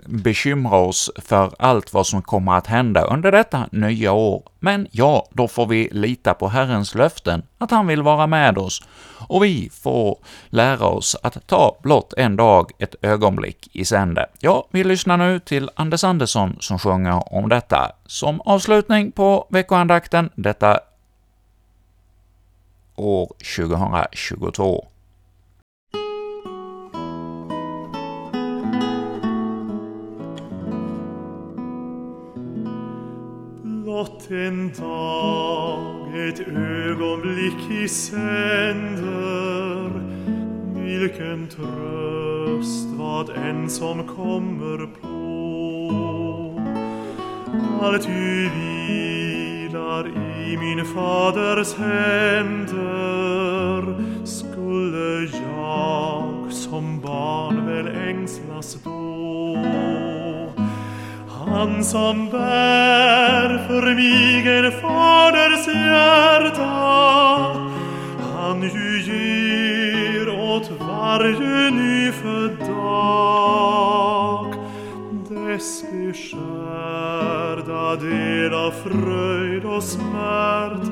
bekymra 0.06 0.78
oss 0.78 1.12
för 1.16 1.54
allt 1.60 1.94
vad 1.94 2.08
som 2.08 2.22
kommer 2.22 2.52
att 2.52 2.68
hända 2.68 3.02
under 3.02 3.32
detta 3.32 3.70
nya 3.72 4.12
år. 4.12 4.44
Men 4.60 4.88
ja, 4.92 5.28
då 5.32 5.48
får 5.48 5.66
vi 5.66 5.90
lita 5.92 6.34
på 6.34 6.48
Herrens 6.48 6.96
löften, 6.96 7.44
att 7.58 7.72
han 7.72 7.88
vill 7.88 8.02
vara 8.02 8.28
med 8.28 8.58
oss, 8.58 8.84
och 9.28 9.44
vi 9.44 9.70
får 9.74 10.18
lära 10.50 10.86
oss 10.86 11.16
att 11.24 11.48
ta 11.48 11.78
blott 11.84 12.14
en 12.18 12.36
dag, 12.36 12.72
ett 12.80 12.96
ögonblick 13.02 13.70
i 13.74 13.86
sänder. 13.86 14.26
Ja, 14.40 14.68
vi 14.72 14.84
lyssnar 14.84 15.18
nu 15.18 15.40
till 15.40 15.70
Anders 15.76 16.04
Andersson 16.04 16.58
som 16.60 16.80
sjunger 16.80 17.34
om 17.34 17.50
detta 17.50 17.92
som 18.06 18.42
avslutning 18.42 19.12
på 19.12 19.48
veckoandakten 19.50 20.30
detta 20.36 20.80
år 22.96 23.34
2022. 23.58 24.91
Blott 34.02 34.32
en 34.32 34.72
dag, 34.80 36.28
ett 36.28 36.40
ögonblick 36.48 37.72
i 37.72 37.88
sänder. 37.88 38.82
Vilken 40.76 41.48
tröst 41.48 42.88
vad 42.88 43.30
än 43.30 43.70
som 43.70 44.08
kommer 44.08 44.88
på. 45.02 45.12
Allt 47.82 48.10
ju 48.10 48.50
vilar 48.50 50.08
i 50.08 50.58
min 50.58 50.86
faders 50.86 51.76
händer. 51.76 52.72
Skulle 54.26 55.30
jag 55.56 56.54
som 56.54 57.02
barn 57.02 57.66
väl 57.66 57.88
ängslas 57.88 58.78
då? 58.84 60.01
Han 61.52 61.84
som 61.84 62.30
bär 62.30 63.68
för 63.68 63.96
mig 63.96 64.58
en 64.58 64.72
faders 64.72 65.68
hjärta 65.68 66.64
Han 68.36 68.62
ju 68.62 69.02
ger 69.02 70.30
åt 70.30 70.72
varje 70.80 71.72
nyfödd 71.72 72.58
dag 72.68 74.54
dess 75.30 75.84
beskärda 75.92 77.96
del 77.96 78.54
av 78.54 78.72
fröjd 78.72 79.66
och 79.66 79.84
smärta. 79.84 80.91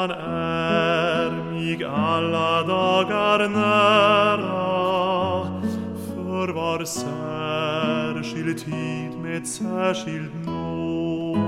Han 0.00 0.10
är 0.10 1.30
mig 1.30 1.84
alla 1.84 2.62
dagar 2.62 3.48
nära. 3.48 4.40
För 6.06 6.48
var 6.48 6.84
särskild 6.84 8.58
tid 8.58 9.18
med 9.22 9.46
särskild 9.46 10.46
nåd. 10.46 11.38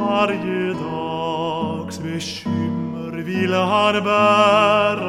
Varje 0.00 0.74
dags 0.74 2.00
bekymmer 2.02 3.22
vill 3.22 3.54
han 3.54 4.04
bära. 4.04 5.06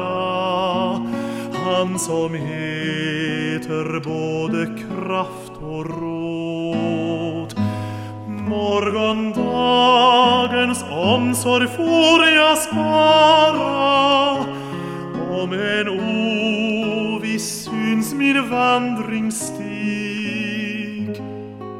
Han 1.64 1.98
som 1.98 2.34
heter 2.34 4.00
både 4.04 4.66
kraft 4.66 5.52
och 5.62 5.86
råd 6.00 6.47
morgondagens 8.48 10.84
omsorg 10.90 11.68
får 11.68 12.26
jag 12.26 12.58
spara. 12.58 14.36
Om 15.42 15.52
en 15.52 15.88
oviss 15.88 17.64
syns 17.64 18.14
min 18.14 18.50
vandringsstig 18.50 19.68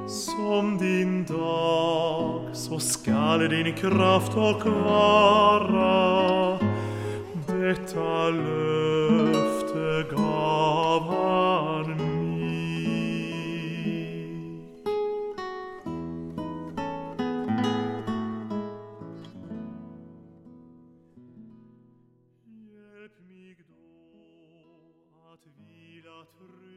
som 0.08 0.78
din 0.78 1.24
dag 1.24 2.40
så 2.52 2.78
skall 2.78 3.48
din 3.48 3.74
kraft 3.74 4.36
och 4.36 4.66
vara 4.66 6.58
detta 7.46 8.28
löfte 8.28 8.87